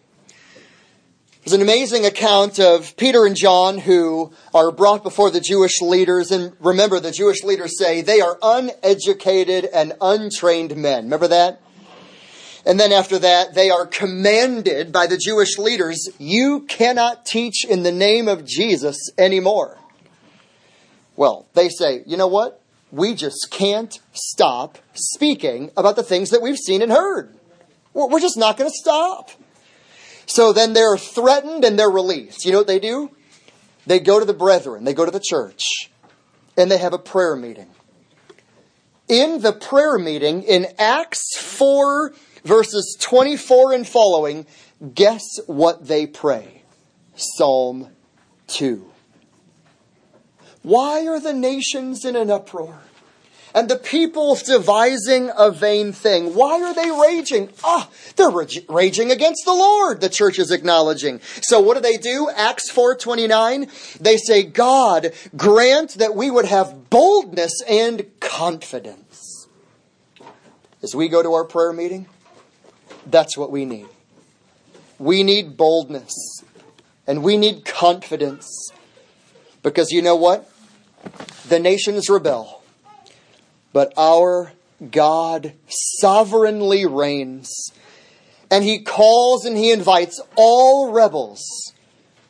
there's 1.44 1.52
an 1.52 1.62
amazing 1.62 2.04
account 2.04 2.58
of 2.58 2.96
Peter 2.96 3.24
and 3.24 3.36
John 3.36 3.78
who 3.78 4.32
are 4.52 4.70
brought 4.70 5.02
before 5.02 5.30
the 5.30 5.40
Jewish 5.40 5.80
leaders. 5.80 6.30
And 6.30 6.52
remember, 6.60 7.00
the 7.00 7.12
Jewish 7.12 7.42
leaders 7.42 7.78
say 7.78 8.02
they 8.02 8.20
are 8.20 8.38
uneducated 8.42 9.64
and 9.64 9.94
untrained 10.00 10.76
men. 10.76 11.04
Remember 11.04 11.28
that? 11.28 11.60
And 12.66 12.78
then 12.78 12.92
after 12.92 13.18
that, 13.20 13.54
they 13.54 13.70
are 13.70 13.86
commanded 13.86 14.92
by 14.92 15.06
the 15.06 15.16
Jewish 15.16 15.56
leaders, 15.56 16.10
you 16.18 16.66
cannot 16.68 17.24
teach 17.24 17.64
in 17.64 17.82
the 17.82 17.92
name 17.92 18.28
of 18.28 18.44
Jesus 18.44 19.10
anymore. 19.16 19.78
Well, 21.16 21.46
they 21.54 21.70
say, 21.70 22.02
you 22.04 22.18
know 22.18 22.26
what? 22.26 22.60
We 22.92 23.14
just 23.14 23.48
can't 23.50 23.98
stop 24.12 24.76
speaking 24.92 25.70
about 25.76 25.96
the 25.96 26.02
things 26.02 26.30
that 26.30 26.42
we've 26.42 26.58
seen 26.58 26.82
and 26.82 26.92
heard. 26.92 27.34
We're 27.94 28.20
just 28.20 28.36
not 28.36 28.58
going 28.58 28.70
to 28.70 28.76
stop. 28.76 29.30
So 30.28 30.52
then 30.52 30.74
they're 30.74 30.98
threatened 30.98 31.64
and 31.64 31.78
they're 31.78 31.90
released. 31.90 32.44
You 32.44 32.52
know 32.52 32.58
what 32.58 32.66
they 32.66 32.78
do? 32.78 33.10
They 33.86 33.98
go 33.98 34.20
to 34.20 34.26
the 34.26 34.34
brethren, 34.34 34.84
they 34.84 34.92
go 34.92 35.06
to 35.06 35.10
the 35.10 35.22
church, 35.24 35.64
and 36.56 36.70
they 36.70 36.76
have 36.78 36.92
a 36.92 36.98
prayer 36.98 37.34
meeting. 37.34 37.68
In 39.08 39.40
the 39.40 39.54
prayer 39.54 39.98
meeting, 39.98 40.42
in 40.42 40.66
Acts 40.78 41.38
4, 41.38 42.12
verses 42.44 42.96
24 43.00 43.72
and 43.72 43.88
following, 43.88 44.46
guess 44.94 45.24
what 45.46 45.88
they 45.88 46.06
pray? 46.06 46.62
Psalm 47.16 47.88
2. 48.48 48.84
Why 50.62 51.06
are 51.06 51.18
the 51.18 51.32
nations 51.32 52.04
in 52.04 52.14
an 52.16 52.30
uproar? 52.30 52.80
And 53.54 53.68
the 53.68 53.76
people 53.76 54.34
devising 54.34 55.30
a 55.36 55.50
vain 55.50 55.92
thing. 55.92 56.34
Why 56.34 56.62
are 56.62 56.74
they 56.74 56.90
raging? 56.90 57.50
Ah, 57.64 57.88
they're 58.16 58.30
raging 58.68 59.10
against 59.10 59.44
the 59.44 59.52
Lord, 59.52 60.00
the 60.00 60.08
church 60.08 60.38
is 60.38 60.50
acknowledging. 60.50 61.20
So 61.40 61.60
what 61.60 61.74
do 61.74 61.80
they 61.80 61.96
do? 61.96 62.28
Acts 62.34 62.70
4:29, 62.70 63.68
they 64.00 64.16
say, 64.16 64.42
"God, 64.42 65.12
grant 65.36 65.94
that 65.98 66.14
we 66.14 66.30
would 66.30 66.46
have 66.46 66.90
boldness 66.90 67.62
and 67.68 68.06
confidence." 68.20 69.46
As 70.82 70.94
we 70.94 71.08
go 71.08 71.22
to 71.22 71.34
our 71.34 71.44
prayer 71.44 71.72
meeting, 71.72 72.06
that's 73.06 73.36
what 73.36 73.50
we 73.50 73.64
need. 73.64 73.88
We 74.98 75.22
need 75.22 75.56
boldness 75.56 76.42
and 77.06 77.22
we 77.22 77.36
need 77.36 77.64
confidence. 77.64 78.70
Because 79.62 79.90
you 79.90 80.02
know 80.02 80.14
what? 80.14 80.48
The 81.48 81.58
nations 81.58 82.08
rebel 82.08 82.57
but 83.78 83.92
our 83.96 84.50
God 84.90 85.52
sovereignly 85.68 86.84
reigns. 86.84 87.70
And 88.50 88.64
he 88.64 88.80
calls 88.80 89.44
and 89.44 89.56
he 89.56 89.70
invites 89.70 90.20
all 90.34 90.90
rebels 90.90 91.72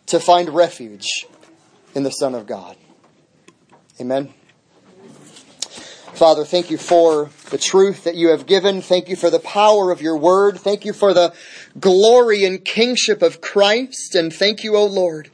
to 0.08 0.20
find 0.20 0.50
refuge 0.50 1.06
in 1.94 2.02
the 2.02 2.10
Son 2.10 2.34
of 2.34 2.46
God. 2.46 2.76
Amen. 3.98 4.34
Father, 6.12 6.44
thank 6.44 6.70
you 6.70 6.76
for 6.76 7.30
the 7.48 7.56
truth 7.56 8.04
that 8.04 8.14
you 8.14 8.28
have 8.28 8.44
given. 8.44 8.82
Thank 8.82 9.08
you 9.08 9.16
for 9.16 9.30
the 9.30 9.40
power 9.40 9.90
of 9.90 10.02
your 10.02 10.18
word. 10.18 10.58
Thank 10.58 10.84
you 10.84 10.92
for 10.92 11.14
the 11.14 11.32
glory 11.80 12.44
and 12.44 12.62
kingship 12.62 13.22
of 13.22 13.40
Christ. 13.40 14.14
And 14.14 14.34
thank 14.34 14.64
you, 14.64 14.76
O 14.76 14.84
Lord, 14.84 15.30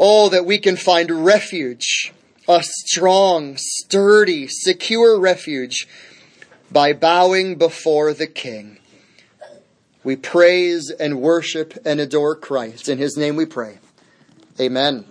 oh, 0.00 0.30
that 0.30 0.46
we 0.46 0.58
can 0.58 0.74
find 0.74 1.24
refuge 1.24 2.12
a 2.48 2.62
strong, 2.62 3.56
sturdy, 3.58 4.48
secure 4.48 5.20
refuge 5.20 5.86
by 6.72 6.94
bowing 6.94 7.56
before 7.56 8.14
the 8.14 8.26
King. 8.26 8.78
We 10.02 10.16
praise 10.16 10.90
and 10.90 11.20
worship 11.20 11.74
and 11.84 12.00
adore 12.00 12.34
Christ. 12.34 12.88
In 12.88 12.96
his 12.96 13.16
name 13.16 13.36
we 13.36 13.44
pray. 13.44 13.78
Amen. 14.58 15.04